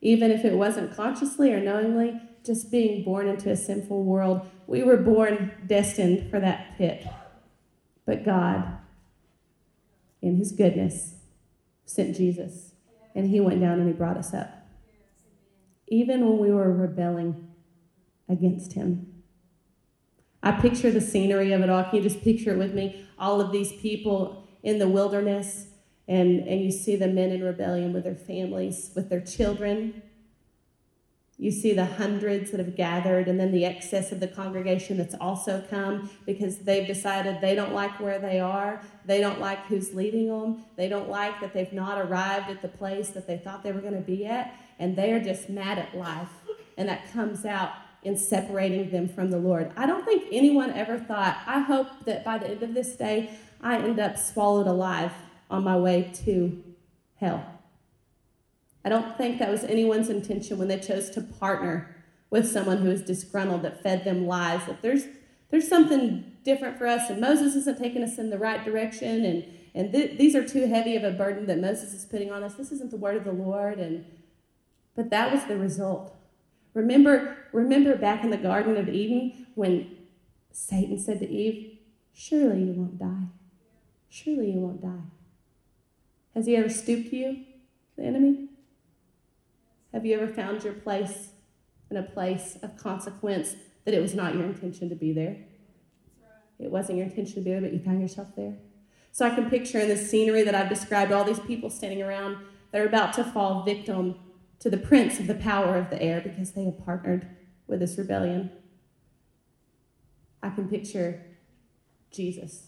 even 0.00 0.30
if 0.30 0.44
it 0.44 0.54
wasn't 0.54 0.96
consciously 0.96 1.52
or 1.52 1.60
knowingly, 1.60 2.20
just 2.44 2.70
being 2.70 3.04
born 3.04 3.28
into 3.28 3.50
a 3.50 3.56
sinful 3.56 4.04
world. 4.04 4.48
We 4.66 4.82
were 4.82 4.96
born 4.96 5.52
destined 5.66 6.30
for 6.30 6.40
that 6.40 6.76
pit. 6.78 7.06
But 8.06 8.24
God, 8.24 8.78
in 10.22 10.36
His 10.36 10.52
goodness, 10.52 11.15
sent 11.86 12.16
Jesus, 12.16 12.72
and 13.14 13.30
He 13.30 13.40
went 13.40 13.60
down 13.60 13.78
and 13.78 13.86
He 13.86 13.94
brought 13.94 14.18
us 14.18 14.34
up. 14.34 14.50
Even 15.88 16.28
when 16.28 16.38
we 16.38 16.50
were 16.50 16.72
rebelling 16.72 17.48
against 18.28 18.74
Him. 18.74 19.22
I 20.42 20.52
picture 20.52 20.90
the 20.90 21.00
scenery 21.00 21.52
of 21.52 21.62
it 21.62 21.70
all. 21.70 21.84
Can 21.84 21.96
you 21.96 22.02
just 22.02 22.22
picture 22.22 22.52
it 22.52 22.58
with 22.58 22.74
me? 22.74 23.06
All 23.18 23.40
of 23.40 23.52
these 23.52 23.72
people 23.72 24.46
in 24.62 24.78
the 24.78 24.88
wilderness, 24.88 25.68
and, 26.08 26.40
and 26.46 26.60
you 26.60 26.70
see 26.70 26.96
the 26.96 27.08
men 27.08 27.30
in 27.30 27.42
rebellion 27.42 27.92
with 27.92 28.04
their 28.04 28.14
families, 28.14 28.90
with 28.94 29.08
their 29.08 29.20
children. 29.20 30.02
You 31.38 31.50
see 31.50 31.74
the 31.74 31.84
hundreds 31.84 32.50
that 32.50 32.60
have 32.60 32.76
gathered, 32.76 33.28
and 33.28 33.38
then 33.38 33.52
the 33.52 33.66
excess 33.66 34.10
of 34.10 34.20
the 34.20 34.28
congregation 34.28 34.96
that's 34.96 35.14
also 35.20 35.62
come 35.68 36.08
because 36.24 36.58
they've 36.58 36.86
decided 36.86 37.42
they 37.42 37.54
don't 37.54 37.74
like 37.74 38.00
where 38.00 38.18
they 38.18 38.40
are. 38.40 38.80
They 39.04 39.20
don't 39.20 39.38
like 39.38 39.66
who's 39.66 39.92
leading 39.92 40.28
them. 40.28 40.64
They 40.76 40.88
don't 40.88 41.10
like 41.10 41.40
that 41.42 41.52
they've 41.52 41.72
not 41.74 41.98
arrived 41.98 42.48
at 42.48 42.62
the 42.62 42.68
place 42.68 43.10
that 43.10 43.26
they 43.26 43.36
thought 43.36 43.62
they 43.62 43.72
were 43.72 43.82
going 43.82 43.94
to 43.94 44.00
be 44.00 44.24
at, 44.24 44.54
and 44.78 44.96
they 44.96 45.12
are 45.12 45.20
just 45.20 45.50
mad 45.50 45.78
at 45.78 45.94
life. 45.94 46.30
And 46.78 46.88
that 46.88 47.12
comes 47.12 47.44
out 47.44 47.72
in 48.02 48.16
separating 48.16 48.90
them 48.90 49.06
from 49.06 49.30
the 49.30 49.38
Lord. 49.38 49.72
I 49.76 49.84
don't 49.84 50.06
think 50.06 50.24
anyone 50.32 50.70
ever 50.70 50.98
thought, 50.98 51.38
I 51.46 51.60
hope 51.60 51.88
that 52.06 52.24
by 52.24 52.38
the 52.38 52.48
end 52.48 52.62
of 52.62 52.72
this 52.72 52.96
day, 52.96 53.30
I 53.60 53.78
end 53.78 54.00
up 54.00 54.16
swallowed 54.16 54.66
alive 54.66 55.12
on 55.50 55.64
my 55.64 55.76
way 55.76 56.12
to 56.24 56.62
hell. 57.16 57.55
I 58.86 58.88
don't 58.88 59.18
think 59.18 59.40
that 59.40 59.50
was 59.50 59.64
anyone's 59.64 60.08
intention 60.08 60.58
when 60.58 60.68
they 60.68 60.78
chose 60.78 61.10
to 61.10 61.20
partner 61.20 61.96
with 62.30 62.48
someone 62.48 62.78
who 62.78 62.90
is 62.92 63.02
disgruntled 63.02 63.62
that 63.62 63.82
fed 63.82 64.04
them 64.04 64.28
lies. 64.28 64.64
That 64.66 64.80
there's 64.80 65.06
there's 65.50 65.66
something 65.66 66.36
different 66.44 66.78
for 66.78 66.86
us, 66.86 67.10
and 67.10 67.20
Moses 67.20 67.56
isn't 67.56 67.78
taking 67.78 68.04
us 68.04 68.16
in 68.16 68.30
the 68.30 68.38
right 68.38 68.64
direction, 68.64 69.24
and 69.24 69.44
and 69.74 69.92
th- 69.92 70.16
these 70.18 70.36
are 70.36 70.46
too 70.46 70.68
heavy 70.68 70.94
of 70.94 71.02
a 71.02 71.10
burden 71.10 71.46
that 71.46 71.58
Moses 71.58 71.94
is 71.94 72.04
putting 72.04 72.30
on 72.30 72.44
us. 72.44 72.54
This 72.54 72.70
isn't 72.70 72.92
the 72.92 72.96
word 72.96 73.16
of 73.16 73.24
the 73.24 73.32
Lord, 73.32 73.80
and 73.80 74.04
but 74.94 75.10
that 75.10 75.32
was 75.32 75.44
the 75.46 75.56
result. 75.56 76.14
Remember, 76.72 77.36
remember 77.52 77.96
back 77.96 78.22
in 78.22 78.30
the 78.30 78.36
Garden 78.36 78.76
of 78.76 78.88
Eden 78.88 79.48
when 79.56 79.96
Satan 80.52 80.96
said 80.96 81.18
to 81.18 81.28
Eve, 81.28 81.78
Surely 82.14 82.62
you 82.62 82.72
won't 82.72 83.00
die. 83.00 83.30
Surely 84.08 84.52
you 84.52 84.60
won't 84.60 84.80
die. 84.80 85.10
Has 86.36 86.46
he 86.46 86.54
ever 86.54 86.68
stooped 86.68 87.10
to 87.10 87.16
you, 87.16 87.44
the 87.96 88.04
enemy? 88.04 88.45
Have 89.96 90.04
you 90.04 90.14
ever 90.20 90.30
found 90.30 90.62
your 90.62 90.74
place 90.74 91.30
in 91.90 91.96
a 91.96 92.02
place 92.02 92.58
of 92.62 92.76
consequence 92.76 93.56
that 93.86 93.94
it 93.94 94.02
was 94.02 94.14
not 94.14 94.34
your 94.34 94.44
intention 94.44 94.90
to 94.90 94.94
be 94.94 95.14
there? 95.14 95.38
It 96.58 96.70
wasn't 96.70 96.98
your 96.98 97.06
intention 97.06 97.36
to 97.36 97.40
be 97.40 97.50
there, 97.50 97.62
but 97.62 97.72
you 97.72 97.78
found 97.78 98.02
yourself 98.02 98.28
there. 98.36 98.58
So 99.10 99.24
I 99.24 99.34
can 99.34 99.48
picture 99.48 99.80
in 99.80 99.88
the 99.88 99.96
scenery 99.96 100.42
that 100.42 100.54
I've 100.54 100.68
described 100.68 101.12
all 101.12 101.24
these 101.24 101.40
people 101.40 101.70
standing 101.70 102.02
around 102.02 102.36
that 102.72 102.82
are 102.82 102.86
about 102.86 103.14
to 103.14 103.24
fall 103.24 103.62
victim 103.62 104.16
to 104.58 104.68
the 104.68 104.76
prince 104.76 105.18
of 105.18 105.28
the 105.28 105.34
power 105.34 105.76
of 105.76 105.88
the 105.88 106.02
air 106.02 106.20
because 106.20 106.52
they 106.52 106.64
have 106.64 106.84
partnered 106.84 107.26
with 107.66 107.80
this 107.80 107.96
rebellion. 107.96 108.50
I 110.42 110.50
can 110.50 110.68
picture 110.68 111.24
Jesus 112.12 112.66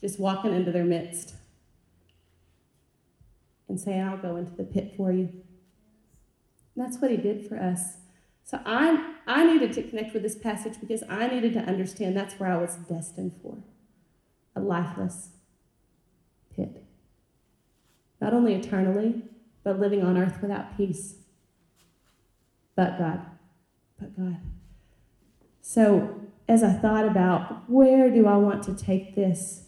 just 0.00 0.18
walking 0.18 0.52
into 0.52 0.72
their 0.72 0.84
midst 0.84 1.34
and 3.68 3.78
saying, 3.78 4.02
I'll 4.02 4.16
go 4.16 4.34
into 4.34 4.50
the 4.50 4.64
pit 4.64 4.94
for 4.96 5.12
you. 5.12 5.44
That's 6.76 6.98
what 6.98 7.10
he 7.10 7.16
did 7.16 7.48
for 7.48 7.56
us. 7.56 7.96
So 8.44 8.60
I, 8.64 9.14
I 9.26 9.44
needed 9.44 9.72
to 9.72 9.82
connect 9.82 10.12
with 10.12 10.22
this 10.22 10.36
passage 10.36 10.74
because 10.80 11.02
I 11.08 11.26
needed 11.26 11.52
to 11.54 11.60
understand 11.60 12.16
that's 12.16 12.34
where 12.34 12.50
I 12.50 12.56
was 12.56 12.76
destined 12.76 13.32
for 13.42 13.58
a 14.54 14.60
lifeless 14.60 15.30
pit. 16.54 16.84
Not 18.20 18.32
only 18.32 18.54
eternally, 18.54 19.22
but 19.64 19.80
living 19.80 20.02
on 20.02 20.16
earth 20.16 20.40
without 20.40 20.76
peace. 20.76 21.16
But 22.76 22.98
God. 22.98 23.20
But 23.98 24.16
God. 24.16 24.36
So, 25.60 26.20
as 26.48 26.62
I 26.62 26.72
thought 26.72 27.04
about 27.04 27.68
where 27.68 28.08
do 28.08 28.26
I 28.28 28.36
want 28.36 28.62
to 28.64 28.74
take 28.74 29.16
this 29.16 29.64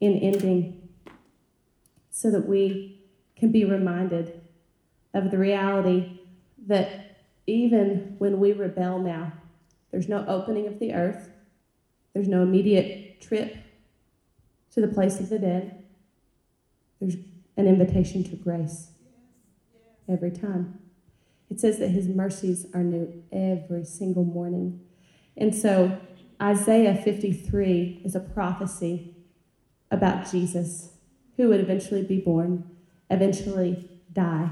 in 0.00 0.16
ending 0.16 0.88
so 2.10 2.30
that 2.30 2.48
we 2.48 3.04
can 3.36 3.52
be 3.52 3.64
reminded 3.64 4.40
of 5.12 5.30
the 5.30 5.36
reality 5.36 6.13
that 6.66 7.18
even 7.46 8.16
when 8.18 8.38
we 8.38 8.52
rebel 8.52 8.98
now, 8.98 9.32
there's 9.90 10.08
no 10.08 10.24
opening 10.26 10.66
of 10.66 10.78
the 10.78 10.92
earth, 10.92 11.30
there's 12.14 12.28
no 12.28 12.42
immediate 12.42 13.20
trip 13.20 13.56
to 14.72 14.80
the 14.80 14.88
place 14.88 15.20
of 15.20 15.28
the 15.28 15.38
dead, 15.38 15.84
there's 17.00 17.16
an 17.56 17.66
invitation 17.66 18.24
to 18.24 18.36
grace 18.36 18.88
every 20.08 20.30
time. 20.30 20.78
It 21.50 21.60
says 21.60 21.78
that 21.78 21.88
his 21.88 22.08
mercies 22.08 22.66
are 22.74 22.82
new 22.82 23.22
every 23.30 23.84
single 23.84 24.24
morning. 24.24 24.80
And 25.36 25.54
so 25.54 26.00
Isaiah 26.42 26.96
53 26.96 28.02
is 28.04 28.14
a 28.14 28.20
prophecy 28.20 29.14
about 29.90 30.30
Jesus 30.30 30.94
who 31.36 31.48
would 31.48 31.60
eventually 31.60 32.02
be 32.02 32.18
born, 32.18 32.64
eventually 33.10 33.88
die, 34.12 34.50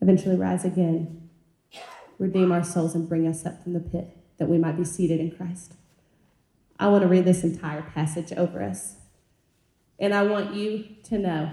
eventually 0.00 0.36
rise 0.36 0.64
again, 0.64 1.28
redeem 2.18 2.52
our 2.52 2.64
souls, 2.64 2.94
and 2.94 3.08
bring 3.08 3.26
us 3.26 3.44
up 3.46 3.62
from 3.62 3.72
the 3.72 3.80
pit 3.80 4.16
that 4.38 4.48
we 4.48 4.58
might 4.58 4.76
be 4.76 4.84
seated 4.84 5.20
in 5.20 5.30
Christ. 5.30 5.74
I 6.78 6.88
want 6.88 7.02
to 7.02 7.08
read 7.08 7.24
this 7.24 7.44
entire 7.44 7.82
passage 7.82 8.32
over 8.32 8.62
us. 8.62 8.96
And 9.98 10.14
I 10.14 10.22
want 10.22 10.54
you 10.54 10.86
to 11.04 11.18
know 11.18 11.52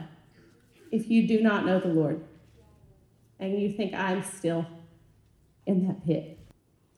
if 0.89 1.09
you 1.09 1.27
do 1.27 1.41
not 1.41 1.65
know 1.65 1.79
the 1.79 1.89
Lord, 1.89 2.23
and 3.39 3.61
you 3.61 3.71
think 3.73 3.93
I'm 3.93 4.23
still 4.23 4.65
in 5.65 5.85
that 5.85 6.05
pit. 6.05 6.39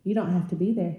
You 0.03 0.13
don't 0.13 0.31
have 0.31 0.47
to 0.49 0.55
be 0.55 0.71
there. 0.71 0.97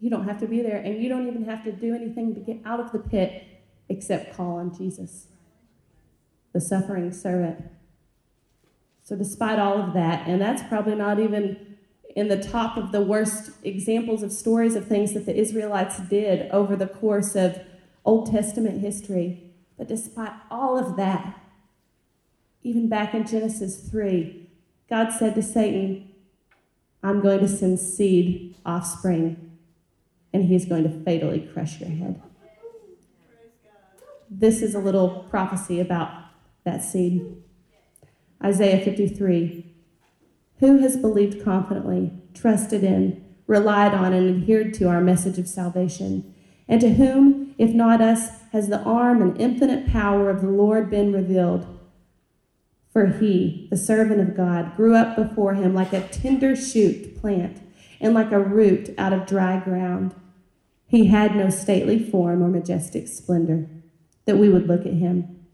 You 0.00 0.08
don't 0.08 0.26
have 0.26 0.38
to 0.40 0.46
be 0.46 0.62
there, 0.62 0.78
and 0.78 1.02
you 1.02 1.08
don't 1.10 1.28
even 1.28 1.44
have 1.44 1.62
to 1.64 1.72
do 1.72 1.94
anything 1.94 2.34
to 2.34 2.40
get 2.40 2.60
out 2.64 2.80
of 2.80 2.90
the 2.92 2.98
pit 2.98 3.44
except 3.90 4.34
call 4.34 4.56
on 4.56 4.76
Jesus, 4.76 5.26
the 6.52 6.60
suffering 6.60 7.12
servant. 7.12 7.64
So, 9.08 9.16
despite 9.16 9.58
all 9.58 9.80
of 9.80 9.94
that, 9.94 10.28
and 10.28 10.38
that's 10.38 10.62
probably 10.64 10.94
not 10.94 11.18
even 11.18 11.78
in 12.14 12.28
the 12.28 12.36
top 12.36 12.76
of 12.76 12.92
the 12.92 13.00
worst 13.00 13.52
examples 13.64 14.22
of 14.22 14.30
stories 14.30 14.76
of 14.76 14.86
things 14.86 15.14
that 15.14 15.24
the 15.24 15.34
Israelites 15.34 15.98
did 16.10 16.50
over 16.50 16.76
the 16.76 16.86
course 16.86 17.34
of 17.34 17.58
Old 18.04 18.30
Testament 18.30 18.82
history, 18.82 19.50
but 19.78 19.88
despite 19.88 20.32
all 20.50 20.76
of 20.76 20.96
that, 20.96 21.40
even 22.62 22.90
back 22.90 23.14
in 23.14 23.26
Genesis 23.26 23.88
3, 23.88 24.46
God 24.90 25.10
said 25.10 25.34
to 25.36 25.42
Satan, 25.42 26.10
I'm 27.02 27.22
going 27.22 27.40
to 27.40 27.48
send 27.48 27.80
seed, 27.80 28.56
offspring, 28.66 29.56
and 30.34 30.44
he 30.44 30.54
is 30.54 30.66
going 30.66 30.82
to 30.82 30.90
fatally 31.02 31.48
crush 31.50 31.80
your 31.80 31.88
head. 31.88 32.20
This 34.28 34.60
is 34.60 34.74
a 34.74 34.78
little 34.78 35.24
prophecy 35.30 35.80
about 35.80 36.10
that 36.64 36.82
seed. 36.82 37.42
Isaiah 38.42 38.84
53 38.84 39.66
Who 40.60 40.78
has 40.78 40.96
believed 40.96 41.44
confidently, 41.44 42.12
trusted 42.34 42.84
in, 42.84 43.24
relied 43.46 43.94
on, 43.94 44.12
and 44.12 44.28
adhered 44.28 44.74
to 44.74 44.88
our 44.88 45.00
message 45.00 45.38
of 45.38 45.48
salvation? 45.48 46.34
And 46.68 46.80
to 46.82 46.90
whom, 46.90 47.54
if 47.58 47.72
not 47.72 48.00
us, 48.00 48.42
has 48.52 48.68
the 48.68 48.80
arm 48.80 49.22
and 49.22 49.40
infinite 49.40 49.86
power 49.88 50.30
of 50.30 50.42
the 50.42 50.48
Lord 50.48 50.90
been 50.90 51.12
revealed? 51.12 51.66
For 52.92 53.06
he, 53.06 53.68
the 53.70 53.76
servant 53.76 54.20
of 54.20 54.36
God, 54.36 54.76
grew 54.76 54.94
up 54.94 55.16
before 55.16 55.54
him 55.54 55.74
like 55.74 55.92
a 55.92 56.06
tender 56.08 56.54
shoot 56.54 57.20
plant 57.20 57.60
and 58.00 58.14
like 58.14 58.32
a 58.32 58.40
root 58.40 58.94
out 58.98 59.12
of 59.12 59.26
dry 59.26 59.58
ground. 59.60 60.14
He 60.86 61.06
had 61.06 61.36
no 61.36 61.50
stately 61.50 61.98
form 61.98 62.42
or 62.42 62.48
majestic 62.48 63.08
splendor 63.08 63.68
that 64.24 64.36
we 64.38 64.48
would 64.48 64.66
look 64.66 64.86
at 64.86 64.94
him, 64.94 65.44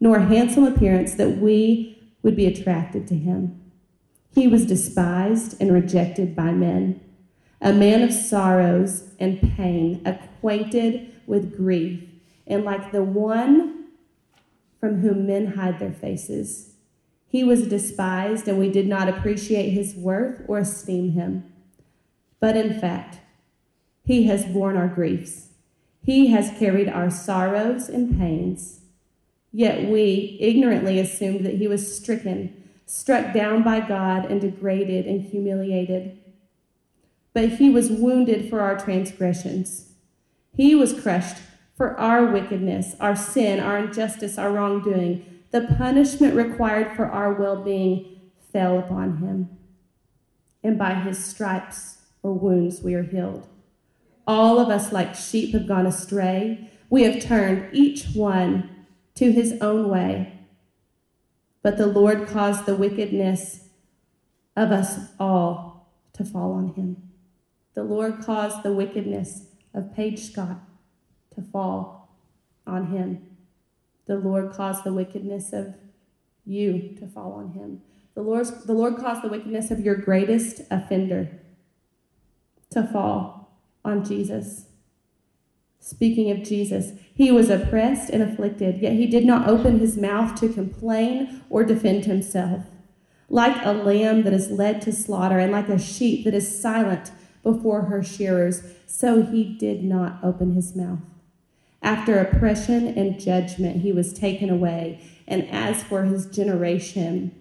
nor 0.00 0.20
handsome 0.20 0.64
appearance 0.64 1.14
that 1.14 1.38
we 1.38 1.91
would 2.22 2.36
be 2.36 2.46
attracted 2.46 3.06
to 3.08 3.14
him. 3.14 3.60
He 4.34 4.46
was 4.46 4.66
despised 4.66 5.60
and 5.60 5.72
rejected 5.72 6.34
by 6.34 6.52
men, 6.52 7.00
a 7.60 7.72
man 7.72 8.02
of 8.02 8.12
sorrows 8.12 9.10
and 9.18 9.40
pain, 9.56 10.00
acquainted 10.04 11.12
with 11.26 11.56
grief, 11.56 12.02
and 12.46 12.64
like 12.64 12.92
the 12.92 13.02
one 13.02 13.88
from 14.80 15.00
whom 15.00 15.26
men 15.26 15.48
hide 15.48 15.78
their 15.78 15.92
faces. 15.92 16.74
He 17.28 17.44
was 17.44 17.68
despised, 17.68 18.48
and 18.48 18.58
we 18.58 18.70
did 18.70 18.86
not 18.86 19.08
appreciate 19.08 19.70
his 19.70 19.94
worth 19.94 20.42
or 20.48 20.58
esteem 20.58 21.12
him. 21.12 21.50
But 22.40 22.56
in 22.56 22.78
fact, 22.78 23.20
he 24.04 24.24
has 24.24 24.44
borne 24.44 24.76
our 24.76 24.88
griefs. 24.88 25.48
He 26.02 26.26
has 26.28 26.58
carried 26.58 26.88
our 26.88 27.10
sorrows 27.10 27.88
and 27.88 28.18
pains. 28.18 28.80
Yet 29.52 29.88
we 29.88 30.38
ignorantly 30.40 30.98
assumed 30.98 31.44
that 31.44 31.56
he 31.56 31.68
was 31.68 31.94
stricken, 31.94 32.64
struck 32.86 33.34
down 33.34 33.62
by 33.62 33.80
God, 33.80 34.30
and 34.30 34.40
degraded 34.40 35.06
and 35.06 35.20
humiliated. 35.20 36.18
But 37.34 37.50
he 37.50 37.68
was 37.68 37.90
wounded 37.90 38.48
for 38.48 38.60
our 38.60 38.78
transgressions, 38.78 39.92
he 40.54 40.74
was 40.74 40.98
crushed 40.98 41.36
for 41.76 41.98
our 41.98 42.26
wickedness, 42.26 42.94
our 43.00 43.16
sin, 43.16 43.58
our 43.58 43.78
injustice, 43.78 44.36
our 44.36 44.52
wrongdoing. 44.52 45.24
The 45.50 45.62
punishment 45.78 46.34
required 46.34 46.94
for 46.94 47.06
our 47.06 47.32
well 47.32 47.62
being 47.62 48.20
fell 48.52 48.78
upon 48.78 49.18
him. 49.18 49.48
And 50.62 50.78
by 50.78 50.94
his 50.94 51.22
stripes 51.22 51.98
or 52.22 52.34
wounds 52.34 52.82
we 52.82 52.94
are 52.94 53.02
healed. 53.02 53.48
All 54.26 54.60
of 54.60 54.68
us, 54.68 54.92
like 54.92 55.14
sheep, 55.14 55.52
have 55.54 55.66
gone 55.66 55.86
astray. 55.86 56.70
We 56.88 57.02
have 57.02 57.22
turned 57.22 57.70
each 57.72 58.08
one 58.14 58.70
to 59.14 59.32
his 59.32 59.60
own 59.60 59.88
way. 59.88 60.38
But 61.62 61.76
the 61.76 61.86
Lord 61.86 62.26
caused 62.26 62.66
the 62.66 62.74
wickedness 62.74 63.68
of 64.56 64.70
us 64.72 65.10
all 65.18 65.92
to 66.14 66.24
fall 66.24 66.52
on 66.52 66.74
him. 66.74 67.10
The 67.74 67.84
Lord 67.84 68.20
caused 68.20 68.62
the 68.62 68.72
wickedness 68.72 69.46
of 69.72 69.94
Paige 69.94 70.20
Scott 70.20 70.58
to 71.34 71.42
fall 71.42 72.14
on 72.66 72.86
him. 72.86 73.26
The 74.06 74.16
Lord 74.16 74.52
caused 74.52 74.84
the 74.84 74.92
wickedness 74.92 75.52
of 75.52 75.74
you 76.44 76.94
to 76.98 77.06
fall 77.06 77.32
on 77.32 77.52
him. 77.52 77.80
The 78.14 78.22
Lord, 78.22 78.46
the 78.66 78.74
Lord 78.74 78.96
caused 78.96 79.22
the 79.22 79.28
wickedness 79.28 79.70
of 79.70 79.80
your 79.80 79.94
greatest 79.94 80.62
offender 80.70 81.30
to 82.70 82.82
fall 82.82 83.58
on 83.84 84.04
Jesus. 84.04 84.66
Speaking 85.84 86.30
of 86.30 86.44
Jesus, 86.44 86.92
he 87.12 87.32
was 87.32 87.50
oppressed 87.50 88.08
and 88.08 88.22
afflicted, 88.22 88.80
yet 88.80 88.92
he 88.92 89.04
did 89.04 89.24
not 89.24 89.48
open 89.48 89.80
his 89.80 89.96
mouth 89.96 90.38
to 90.38 90.48
complain 90.48 91.42
or 91.50 91.64
defend 91.64 92.04
himself. 92.04 92.66
Like 93.28 93.56
a 93.64 93.72
lamb 93.72 94.22
that 94.22 94.32
is 94.32 94.52
led 94.52 94.80
to 94.82 94.92
slaughter, 94.92 95.40
and 95.40 95.50
like 95.50 95.68
a 95.68 95.80
sheep 95.80 96.24
that 96.24 96.34
is 96.34 96.60
silent 96.60 97.10
before 97.42 97.82
her 97.82 98.00
shearers, 98.00 98.62
so 98.86 99.22
he 99.22 99.42
did 99.42 99.82
not 99.82 100.20
open 100.22 100.54
his 100.54 100.76
mouth. 100.76 101.00
After 101.82 102.16
oppression 102.16 102.86
and 102.86 103.18
judgment, 103.18 103.82
he 103.82 103.90
was 103.90 104.12
taken 104.12 104.50
away. 104.50 105.00
And 105.26 105.48
as 105.50 105.82
for 105.82 106.04
his 106.04 106.26
generation, 106.26 107.34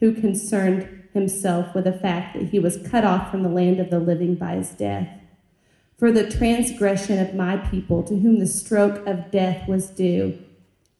who 0.00 0.12
concerned 0.12 1.08
himself 1.14 1.74
with 1.74 1.84
the 1.84 1.92
fact 1.92 2.34
that 2.34 2.50
he 2.50 2.58
was 2.58 2.86
cut 2.90 3.04
off 3.04 3.30
from 3.30 3.42
the 3.42 3.48
land 3.48 3.80
of 3.80 3.88
the 3.88 4.00
living 4.00 4.34
by 4.34 4.56
his 4.56 4.68
death, 4.70 5.08
for 5.98 6.12
the 6.12 6.30
transgression 6.30 7.18
of 7.18 7.34
my 7.34 7.56
people, 7.56 8.02
to 8.04 8.18
whom 8.18 8.38
the 8.38 8.46
stroke 8.46 9.04
of 9.06 9.30
death 9.30 9.68
was 9.68 9.88
due, 9.88 10.38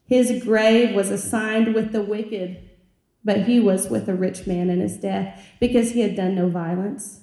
his 0.04 0.42
grave 0.42 0.94
was 0.94 1.10
assigned 1.10 1.74
with 1.74 1.92
the 1.92 2.02
wicked, 2.02 2.58
but 3.24 3.42
he 3.42 3.60
was 3.60 3.88
with 3.88 4.08
a 4.08 4.14
rich 4.14 4.46
man 4.46 4.70
in 4.70 4.80
his 4.80 4.96
death, 4.96 5.40
because 5.60 5.92
he 5.92 6.00
had 6.00 6.16
done 6.16 6.34
no 6.34 6.48
violence, 6.48 7.20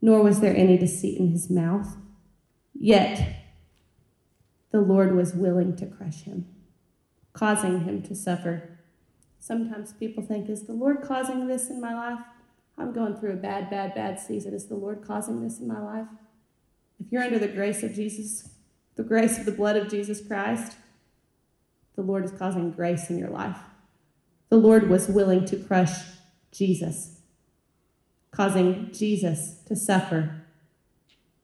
nor 0.00 0.22
was 0.22 0.40
there 0.40 0.56
any 0.56 0.78
deceit 0.78 1.18
in 1.18 1.32
his 1.32 1.50
mouth. 1.50 1.96
Yet 2.72 3.36
the 4.70 4.80
Lord 4.80 5.14
was 5.14 5.34
willing 5.34 5.76
to 5.76 5.86
crush 5.86 6.22
him, 6.22 6.46
causing 7.32 7.80
him 7.80 8.02
to 8.02 8.14
suffer. 8.14 8.78
Sometimes 9.40 9.92
people 9.92 10.22
think, 10.22 10.48
is 10.48 10.66
the 10.66 10.72
Lord 10.72 11.02
causing 11.02 11.46
this 11.46 11.68
in 11.68 11.80
my 11.80 11.94
life? 11.94 12.24
I'm 12.78 12.92
going 12.92 13.16
through 13.16 13.32
a 13.32 13.36
bad, 13.36 13.68
bad, 13.68 13.94
bad 13.94 14.20
season. 14.20 14.54
Is 14.54 14.66
the 14.66 14.76
Lord 14.76 15.02
causing 15.04 15.42
this 15.42 15.58
in 15.58 15.66
my 15.66 15.80
life? 15.80 16.06
If 17.00 17.12
you're 17.12 17.22
under 17.22 17.38
the 17.38 17.48
grace 17.48 17.82
of 17.82 17.94
Jesus, 17.94 18.48
the 18.96 19.02
grace 19.02 19.38
of 19.38 19.46
the 19.46 19.52
blood 19.52 19.76
of 19.76 19.88
Jesus 19.88 20.20
Christ, 20.20 20.76
the 21.94 22.02
Lord 22.02 22.24
is 22.24 22.32
causing 22.32 22.70
grace 22.70 23.10
in 23.10 23.18
your 23.18 23.30
life. 23.30 23.58
The 24.48 24.56
Lord 24.56 24.88
was 24.88 25.08
willing 25.08 25.44
to 25.46 25.56
crush 25.56 26.00
Jesus, 26.50 27.20
causing 28.30 28.90
Jesus 28.92 29.56
to 29.66 29.76
suffer. 29.76 30.44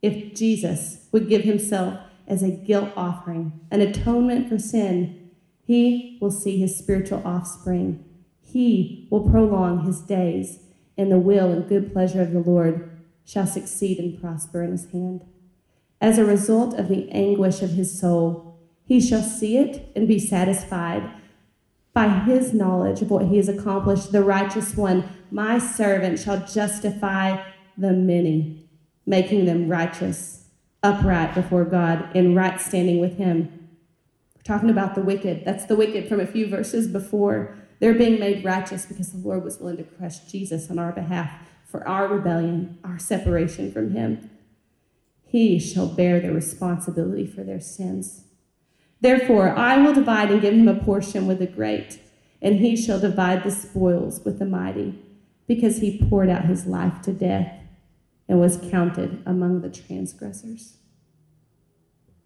If 0.03 0.35
Jesus 0.35 1.09
would 1.13 1.29
give 1.29 1.43
himself 1.43 1.99
as 2.27 2.43
a 2.43 2.51
guilt 2.51 2.91
offering, 2.97 3.61
an 3.71 3.81
atonement 3.81 4.49
for 4.49 4.59
sin, 4.59 5.31
he 5.63 6.19
will 6.21 6.31
see 6.31 6.59
his 6.59 6.77
spiritual 6.77 7.23
offspring. 7.25 8.05
He 8.41 9.07
will 9.11 9.29
prolong 9.29 9.85
his 9.85 10.01
days, 10.01 10.61
and 10.97 11.11
the 11.11 11.19
will 11.19 11.51
and 11.51 11.69
good 11.69 11.93
pleasure 11.93 12.23
of 12.23 12.33
the 12.33 12.41
Lord 12.41 12.91
shall 13.25 13.47
succeed 13.47 13.99
and 13.99 14.21
prosper 14.21 14.63
in 14.63 14.73
his 14.73 14.91
hand. 14.91 15.25
As 16.01 16.19
a 16.19 16.25
result 16.25 16.75
of 16.75 16.89
the 16.89 17.11
anguish 17.11 17.63
of 17.63 17.71
his 17.71 17.99
soul, 17.99 18.59
he 18.85 19.01
shall 19.01 19.23
see 19.23 19.57
it 19.57 19.91
and 19.97 20.07
be 20.07 20.19
satisfied. 20.19 21.11
By 21.93 22.09
his 22.09 22.53
knowledge 22.53 23.03
of 23.03 23.11
what 23.11 23.27
he 23.27 23.37
has 23.37 23.49
accomplished, 23.49 24.13
the 24.13 24.23
righteous 24.23 24.77
one, 24.77 25.09
my 25.31 25.59
servant, 25.59 26.19
shall 26.19 26.45
justify 26.47 27.43
the 27.79 27.93
many, 27.93 28.69
making 29.07 29.47
them 29.47 29.69
righteous 29.69 30.45
upright 30.85 31.35
before 31.35 31.65
God 31.65 32.15
in 32.15 32.35
right 32.35 32.61
standing 32.61 33.01
with 33.01 33.17
Him. 33.17 33.69
We're 34.37 34.43
talking 34.43 34.71
about 34.71 34.95
the 34.95 35.03
wicked. 35.03 35.45
That's 35.45 35.65
the 35.65 35.75
wicked 35.75 36.09
from 36.09 36.21
a 36.21 36.27
few 36.27 36.47
verses 36.47 36.87
before. 36.87 37.57
They're 37.81 37.95
being 37.95 38.21
made 38.21 38.45
righteous 38.45 38.87
because 38.87 39.11
the 39.11 39.27
Lord 39.27 39.43
was 39.43 39.59
willing 39.59 39.79
to 39.79 39.83
crush 39.83 40.21
Jesus 40.21 40.71
on 40.71 40.79
our 40.79 40.93
behalf 40.93 41.33
for 41.65 41.87
our 41.89 42.07
rebellion, 42.07 42.79
our 42.85 42.99
separation 42.99 43.73
from 43.73 43.93
Him. 43.93 44.31
He 45.35 45.59
shall 45.59 45.89
bear 45.89 46.21
the 46.21 46.33
responsibility 46.33 47.27
for 47.27 47.43
their 47.43 47.59
sins. 47.59 48.23
Therefore, 49.01 49.49
I 49.49 49.79
will 49.79 49.93
divide 49.93 50.31
and 50.31 50.41
give 50.41 50.55
him 50.55 50.69
a 50.69 50.77
portion 50.77 51.27
with 51.27 51.41
the 51.41 51.49
great, 51.49 51.99
and 52.41 52.61
he 52.61 52.77
shall 52.77 53.01
divide 53.01 53.43
the 53.43 53.51
spoils 53.51 54.25
with 54.25 54.39
the 54.39 54.45
mighty, 54.45 54.97
because 55.49 55.79
he 55.79 56.07
poured 56.09 56.31
out 56.31 56.45
his 56.45 56.67
life 56.67 57.03
to 57.03 57.13
death 57.13 57.53
and 58.29 58.39
was 58.39 58.61
counted 58.71 59.25
among 59.27 59.61
the 59.61 59.71
transgressors. 59.71 60.77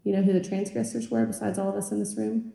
You 0.03 0.13
know 0.13 0.21
who 0.21 0.31
the 0.31 0.47
transgressors 0.47 1.09
were 1.09 1.25
besides 1.25 1.57
all 1.57 1.69
of 1.69 1.75
us 1.77 1.91
in 1.91 1.97
this 1.97 2.15
room? 2.15 2.53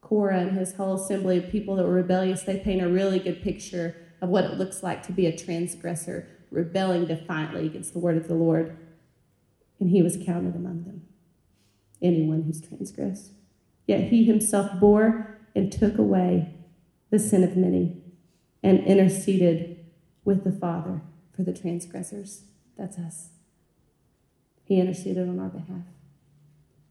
Korah 0.00 0.40
and 0.40 0.58
his 0.58 0.74
whole 0.74 0.94
assembly 0.94 1.38
of 1.38 1.52
people 1.52 1.76
that 1.76 1.86
were 1.86 1.92
rebellious, 1.92 2.42
they 2.42 2.58
paint 2.58 2.82
a 2.82 2.88
really 2.88 3.20
good 3.20 3.42
picture 3.42 3.94
of 4.20 4.28
what 4.28 4.42
it 4.42 4.58
looks 4.58 4.82
like 4.82 5.04
to 5.04 5.12
be 5.12 5.26
a 5.26 5.38
transgressor, 5.38 6.26
rebelling 6.50 7.06
defiantly 7.06 7.66
against 7.66 7.92
the 7.92 8.00
word 8.00 8.16
of 8.16 8.26
the 8.26 8.34
Lord. 8.34 8.76
And 9.80 9.90
he 9.90 10.02
was 10.02 10.16
counted 10.16 10.56
among 10.56 10.84
them, 10.84 11.02
anyone 12.02 12.42
who's 12.42 12.60
transgressed. 12.60 13.32
Yet 13.86 14.10
he 14.10 14.24
himself 14.24 14.78
bore 14.80 15.38
and 15.54 15.72
took 15.72 15.98
away 15.98 16.54
the 17.10 17.18
sin 17.18 17.42
of 17.42 17.56
many 17.56 18.02
and 18.62 18.80
interceded 18.86 19.86
with 20.24 20.44
the 20.44 20.52
Father 20.52 21.02
for 21.34 21.42
the 21.42 21.52
transgressors. 21.52 22.44
That's 22.76 22.98
us. 22.98 23.30
He 24.64 24.80
interceded 24.80 25.28
on 25.28 25.40
our 25.40 25.48
behalf. 25.48 25.86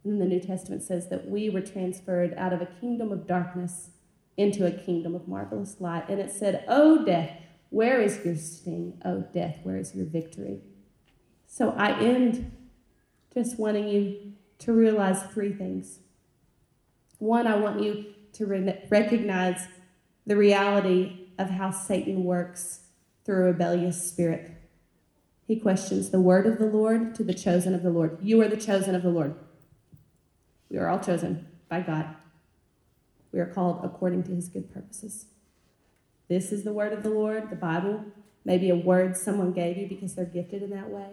And 0.03 0.13
then 0.13 0.19
the 0.19 0.35
New 0.35 0.39
Testament 0.39 0.83
says 0.83 1.09
that 1.09 1.29
we 1.29 1.49
were 1.49 1.61
transferred 1.61 2.33
out 2.35 2.53
of 2.53 2.61
a 2.61 2.65
kingdom 2.65 3.11
of 3.11 3.27
darkness 3.27 3.91
into 4.37 4.65
a 4.65 4.71
kingdom 4.71 5.13
of 5.13 5.27
marvelous 5.27 5.79
light. 5.79 6.09
And 6.09 6.19
it 6.19 6.31
said, 6.31 6.63
Oh, 6.67 7.03
death, 7.03 7.31
where 7.69 8.01
is 8.01 8.23
your 8.23 8.35
sting? 8.35 8.99
Oh, 9.03 9.25
death, 9.33 9.59
where 9.63 9.77
is 9.77 9.93
your 9.93 10.05
victory? 10.05 10.61
So 11.45 11.71
I 11.71 11.99
end 11.99 12.51
just 13.37 13.59
wanting 13.59 13.87
you 13.87 14.33
to 14.57 14.73
realize 14.73 15.21
three 15.31 15.53
things. 15.53 15.99
One, 17.19 17.45
I 17.45 17.55
want 17.55 17.83
you 17.83 18.05
to 18.33 18.47
re- 18.47 18.83
recognize 18.89 19.67
the 20.25 20.35
reality 20.35 21.27
of 21.37 21.51
how 21.51 21.69
Satan 21.69 22.23
works 22.23 22.79
through 23.23 23.43
a 23.43 23.51
rebellious 23.51 24.01
spirit. 24.01 24.51
He 25.45 25.59
questions 25.59 26.09
the 26.09 26.19
word 26.19 26.47
of 26.47 26.57
the 26.57 26.65
Lord 26.65 27.13
to 27.13 27.23
the 27.23 27.33
chosen 27.35 27.75
of 27.75 27.83
the 27.83 27.91
Lord. 27.91 28.17
You 28.23 28.41
are 28.41 28.47
the 28.47 28.57
chosen 28.57 28.95
of 28.95 29.03
the 29.03 29.11
Lord. 29.11 29.35
We 30.71 30.79
are 30.79 30.87
all 30.87 30.99
chosen 30.99 31.47
by 31.69 31.81
God. 31.81 32.15
We 33.31 33.39
are 33.39 33.45
called 33.45 33.81
according 33.83 34.23
to 34.23 34.31
his 34.31 34.49
good 34.49 34.73
purposes. 34.73 35.25
This 36.27 36.51
is 36.51 36.63
the 36.63 36.73
word 36.73 36.91
of 36.91 37.03
the 37.03 37.11
Lord, 37.11 37.51
the 37.51 37.55
Bible, 37.55 38.03
maybe 38.43 38.71
a 38.71 38.75
word 38.75 39.15
someone 39.15 39.53
gave 39.53 39.77
you 39.77 39.87
because 39.87 40.15
they're 40.15 40.25
gifted 40.25 40.63
in 40.63 40.71
that 40.71 40.89
way. 40.89 41.09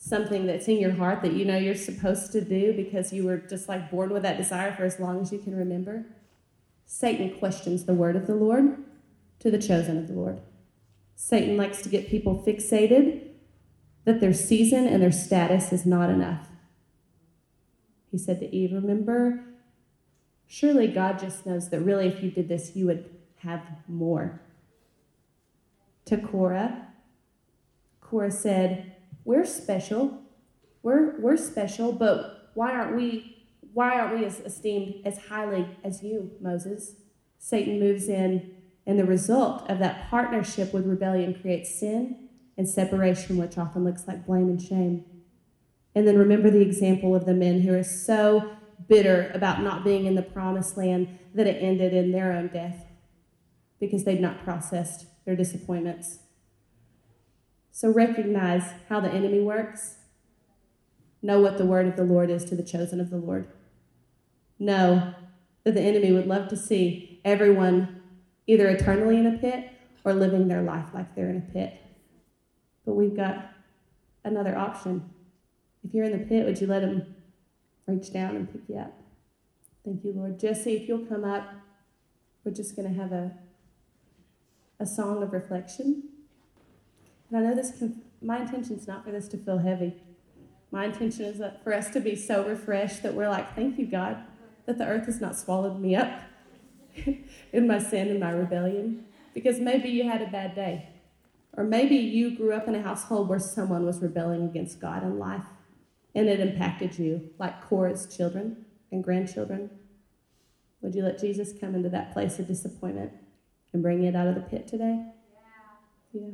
Something 0.00 0.46
that's 0.46 0.68
in 0.68 0.78
your 0.78 0.92
heart 0.92 1.22
that 1.22 1.32
you 1.32 1.44
know 1.44 1.58
you're 1.58 1.74
supposed 1.74 2.30
to 2.32 2.40
do 2.40 2.72
because 2.72 3.12
you 3.12 3.24
were 3.24 3.38
just 3.38 3.68
like 3.68 3.90
born 3.90 4.10
with 4.10 4.22
that 4.22 4.36
desire 4.36 4.72
for 4.72 4.84
as 4.84 5.00
long 5.00 5.20
as 5.20 5.32
you 5.32 5.38
can 5.38 5.56
remember. 5.56 6.06
Satan 6.86 7.36
questions 7.38 7.84
the 7.84 7.94
word 7.94 8.14
of 8.14 8.26
the 8.26 8.34
Lord 8.34 8.78
to 9.40 9.50
the 9.50 9.58
chosen 9.58 9.98
of 9.98 10.06
the 10.06 10.14
Lord. 10.14 10.40
Satan 11.16 11.56
likes 11.56 11.82
to 11.82 11.88
get 11.88 12.08
people 12.08 12.42
fixated 12.46 13.28
that 14.04 14.20
their 14.20 14.32
season 14.32 14.86
and 14.86 15.02
their 15.02 15.12
status 15.12 15.72
is 15.72 15.84
not 15.84 16.08
enough. 16.08 16.48
He 18.10 18.18
said 18.18 18.40
to 18.40 18.54
Eve, 18.54 18.72
Remember, 18.72 19.44
surely 20.46 20.86
God 20.86 21.18
just 21.18 21.44
knows 21.44 21.70
that 21.70 21.80
really 21.80 22.06
if 22.06 22.22
you 22.22 22.30
did 22.30 22.48
this, 22.48 22.74
you 22.74 22.86
would 22.86 23.04
have 23.38 23.62
more. 23.86 24.40
To 26.06 26.16
Korah, 26.16 26.86
Korah 28.00 28.30
said, 28.30 28.94
We're 29.28 29.44
special. 29.44 30.22
We're, 30.82 31.20
we're 31.20 31.36
special, 31.36 31.92
but 31.92 32.50
why 32.54 32.72
aren't 32.72 32.96
we 32.96 33.44
why 33.74 34.00
aren't 34.00 34.18
we 34.18 34.24
as 34.24 34.40
esteemed 34.40 35.02
as 35.04 35.18
highly 35.18 35.66
as 35.84 36.02
you, 36.02 36.30
Moses? 36.40 36.94
Satan 37.38 37.78
moves 37.78 38.08
in, 38.08 38.54
and 38.86 38.98
the 38.98 39.04
result 39.04 39.68
of 39.68 39.80
that 39.80 40.08
partnership 40.08 40.72
with 40.72 40.86
rebellion 40.86 41.38
creates 41.42 41.78
sin 41.78 42.30
and 42.56 42.66
separation, 42.66 43.36
which 43.36 43.58
often 43.58 43.84
looks 43.84 44.08
like 44.08 44.24
blame 44.24 44.48
and 44.48 44.62
shame. 44.62 45.04
And 45.94 46.08
then 46.08 46.16
remember 46.16 46.48
the 46.48 46.62
example 46.62 47.14
of 47.14 47.26
the 47.26 47.34
men 47.34 47.60
who 47.60 47.74
are 47.74 47.84
so 47.84 48.52
bitter 48.88 49.30
about 49.34 49.60
not 49.60 49.84
being 49.84 50.06
in 50.06 50.14
the 50.14 50.22
promised 50.22 50.78
land 50.78 51.18
that 51.34 51.46
it 51.46 51.62
ended 51.62 51.92
in 51.92 52.12
their 52.12 52.32
own 52.32 52.48
death 52.48 52.86
because 53.78 54.04
they'd 54.04 54.22
not 54.22 54.42
processed 54.42 55.04
their 55.26 55.36
disappointments. 55.36 56.20
So 57.78 57.90
recognize 57.90 58.72
how 58.88 58.98
the 58.98 59.08
enemy 59.08 59.38
works. 59.38 59.98
Know 61.22 61.38
what 61.38 61.58
the 61.58 61.64
word 61.64 61.86
of 61.86 61.94
the 61.94 62.02
Lord 62.02 62.28
is 62.28 62.44
to 62.46 62.56
the 62.56 62.62
chosen 62.64 63.00
of 63.00 63.08
the 63.08 63.18
Lord. 63.18 63.46
Know 64.58 65.14
that 65.62 65.74
the 65.74 65.80
enemy 65.80 66.10
would 66.10 66.26
love 66.26 66.48
to 66.48 66.56
see 66.56 67.20
everyone 67.24 68.02
either 68.48 68.66
eternally 68.66 69.16
in 69.16 69.26
a 69.26 69.38
pit 69.38 69.70
or 70.04 70.12
living 70.12 70.48
their 70.48 70.60
life 70.60 70.86
like 70.92 71.14
they're 71.14 71.30
in 71.30 71.36
a 71.36 71.52
pit. 71.52 71.80
But 72.84 72.94
we've 72.94 73.14
got 73.14 73.52
another 74.24 74.58
option. 74.58 75.10
If 75.84 75.94
you're 75.94 76.06
in 76.06 76.18
the 76.18 76.26
pit, 76.26 76.46
would 76.46 76.60
you 76.60 76.66
let 76.66 76.82
him 76.82 77.14
reach 77.86 78.12
down 78.12 78.34
and 78.34 78.50
pick 78.50 78.62
you 78.68 78.78
up? 78.78 78.92
Thank 79.84 80.02
you, 80.02 80.14
Lord. 80.16 80.40
Jesse, 80.40 80.74
if 80.74 80.88
you'll 80.88 81.06
come 81.06 81.24
up, 81.24 81.48
we're 82.42 82.50
just 82.50 82.74
going 82.74 82.92
to 82.92 83.00
have 83.00 83.12
a, 83.12 83.34
a 84.80 84.86
song 84.86 85.22
of 85.22 85.32
reflection. 85.32 86.07
And 87.30 87.38
I 87.38 87.48
know 87.48 87.54
this 87.54 87.76
can, 87.78 88.02
my 88.22 88.40
intention 88.40 88.76
is 88.76 88.86
not 88.86 89.04
for 89.04 89.10
this 89.10 89.28
to 89.28 89.36
feel 89.36 89.58
heavy. 89.58 89.94
My 90.70 90.86
intention 90.86 91.24
is 91.24 91.38
that 91.38 91.62
for 91.64 91.72
us 91.72 91.90
to 91.90 92.00
be 92.00 92.14
so 92.14 92.46
refreshed 92.46 93.02
that 93.02 93.14
we're 93.14 93.28
like, 93.28 93.54
thank 93.54 93.78
you, 93.78 93.86
God, 93.86 94.18
that 94.66 94.78
the 94.78 94.86
earth 94.86 95.06
has 95.06 95.20
not 95.20 95.36
swallowed 95.36 95.80
me 95.80 95.96
up 95.96 96.20
in 97.52 97.66
my 97.66 97.78
sin 97.78 98.08
and 98.08 98.20
my 98.20 98.30
rebellion. 98.30 99.04
Because 99.34 99.60
maybe 99.60 99.88
you 99.88 100.04
had 100.04 100.20
a 100.20 100.26
bad 100.26 100.54
day. 100.54 100.88
Or 101.56 101.64
maybe 101.64 101.96
you 101.96 102.36
grew 102.36 102.52
up 102.52 102.68
in 102.68 102.74
a 102.74 102.82
household 102.82 103.28
where 103.28 103.38
someone 103.38 103.84
was 103.84 104.00
rebelling 104.00 104.44
against 104.44 104.80
God 104.80 105.02
in 105.02 105.18
life 105.18 105.44
and 106.14 106.28
it 106.28 106.40
impacted 106.40 106.98
you, 106.98 107.30
like 107.38 107.68
Korah's 107.68 108.14
children 108.14 108.64
and 108.90 109.02
grandchildren. 109.04 109.70
Would 110.80 110.94
you 110.94 111.02
let 111.02 111.18
Jesus 111.18 111.52
come 111.58 111.74
into 111.74 111.88
that 111.88 112.12
place 112.12 112.38
of 112.38 112.46
disappointment 112.46 113.12
and 113.72 113.82
bring 113.82 114.04
it 114.04 114.14
out 114.14 114.28
of 114.28 114.34
the 114.34 114.40
pit 114.40 114.66
today? 114.66 115.04
Yeah. 116.12 116.20
yeah. 116.20 116.30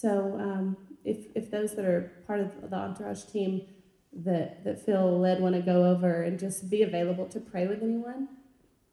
So, 0.00 0.36
um, 0.40 0.76
if, 1.04 1.26
if 1.36 1.52
those 1.52 1.76
that 1.76 1.84
are 1.84 2.24
part 2.26 2.40
of 2.40 2.68
the 2.68 2.76
entourage 2.76 3.24
team 3.26 3.62
that, 4.12 4.64
that 4.64 4.84
feel 4.84 5.20
led 5.20 5.40
want 5.40 5.54
to 5.54 5.60
go 5.60 5.84
over 5.84 6.22
and 6.22 6.36
just 6.36 6.68
be 6.68 6.82
available 6.82 7.26
to 7.26 7.38
pray 7.38 7.68
with 7.68 7.80
anyone 7.80 8.28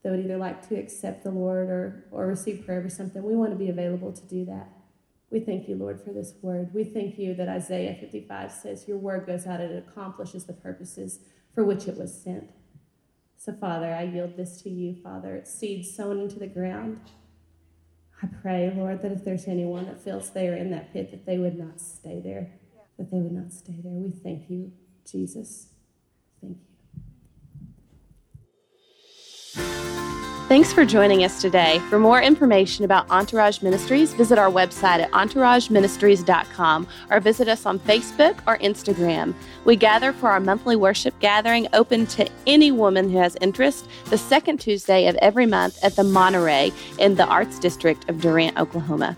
that 0.03 0.11
would 0.11 0.19
either 0.19 0.37
like 0.37 0.67
to 0.69 0.75
accept 0.75 1.23
the 1.23 1.31
Lord 1.31 1.69
or, 1.69 2.05
or 2.11 2.27
receive 2.27 2.65
prayer 2.67 2.85
or 2.85 2.89
something, 2.89 3.23
we 3.23 3.35
want 3.35 3.49
to 3.51 3.57
be 3.57 3.69
available 3.69 4.13
to 4.13 4.27
do 4.27 4.45
that. 4.45 4.69
We 5.31 5.39
thank 5.39 5.67
you, 5.67 5.75
Lord, 5.75 5.99
for 6.01 6.11
this 6.11 6.33
word. 6.43 6.71
We 6.71 6.83
thank 6.83 7.17
you 7.17 7.33
that 7.33 7.47
Isaiah 7.47 7.97
55 7.99 8.51
says, 8.51 8.87
Your 8.87 8.97
word 8.97 9.25
goes 9.25 9.47
out 9.47 9.59
and 9.59 9.71
it 9.71 9.85
accomplishes 9.87 10.43
the 10.43 10.53
purposes 10.53 11.19
for 11.55 11.63
which 11.63 11.87
it 11.87 11.97
was 11.97 12.13
sent. 12.13 12.51
So, 13.37 13.53
Father, 13.53 13.91
I 13.91 14.03
yield 14.03 14.37
this 14.37 14.61
to 14.61 14.69
you, 14.69 14.95
Father. 15.01 15.35
It's 15.35 15.51
seed 15.51 15.83
sown 15.83 16.19
into 16.19 16.37
the 16.37 16.47
ground. 16.47 16.99
I 18.23 18.27
pray, 18.41 18.71
Lord, 18.75 19.01
that 19.01 19.11
if 19.11 19.25
there's 19.25 19.47
anyone 19.47 19.85
that 19.85 19.99
feels 19.99 20.29
they 20.29 20.47
are 20.47 20.55
in 20.55 20.69
that 20.71 20.93
pit, 20.93 21.09
that 21.11 21.25
they 21.25 21.39
would 21.39 21.57
not 21.57 21.81
stay 21.81 22.21
there, 22.23 22.51
that 22.97 23.09
they 23.09 23.17
would 23.17 23.31
not 23.31 23.51
stay 23.51 23.75
there. 23.83 23.93
We 23.93 24.11
thank 24.11 24.49
you, 24.49 24.71
Jesus. 25.09 25.69
Thank 26.39 26.57
you. 29.55 29.90
Thanks 30.51 30.73
for 30.73 30.83
joining 30.83 31.23
us 31.23 31.39
today. 31.39 31.79
For 31.89 31.97
more 31.97 32.21
information 32.21 32.83
about 32.83 33.09
Entourage 33.09 33.61
Ministries, 33.61 34.13
visit 34.13 34.37
our 34.37 34.51
website 34.51 34.99
at 34.99 35.09
entourageministries.com 35.11 36.87
or 37.09 37.19
visit 37.21 37.47
us 37.47 37.65
on 37.65 37.79
Facebook 37.79 38.37
or 38.45 38.57
Instagram. 38.57 39.33
We 39.63 39.77
gather 39.77 40.11
for 40.11 40.29
our 40.29 40.41
monthly 40.41 40.75
worship 40.75 41.17
gathering 41.21 41.69
open 41.71 42.05
to 42.07 42.29
any 42.45 42.69
woman 42.69 43.09
who 43.09 43.17
has 43.19 43.37
interest 43.39 43.87
the 44.09 44.17
second 44.17 44.57
Tuesday 44.57 45.07
of 45.07 45.15
every 45.21 45.45
month 45.45 45.81
at 45.85 45.95
the 45.95 46.03
Monterey 46.03 46.73
in 46.99 47.15
the 47.15 47.25
Arts 47.27 47.57
District 47.57 48.09
of 48.09 48.19
Durant, 48.19 48.59
Oklahoma. 48.59 49.15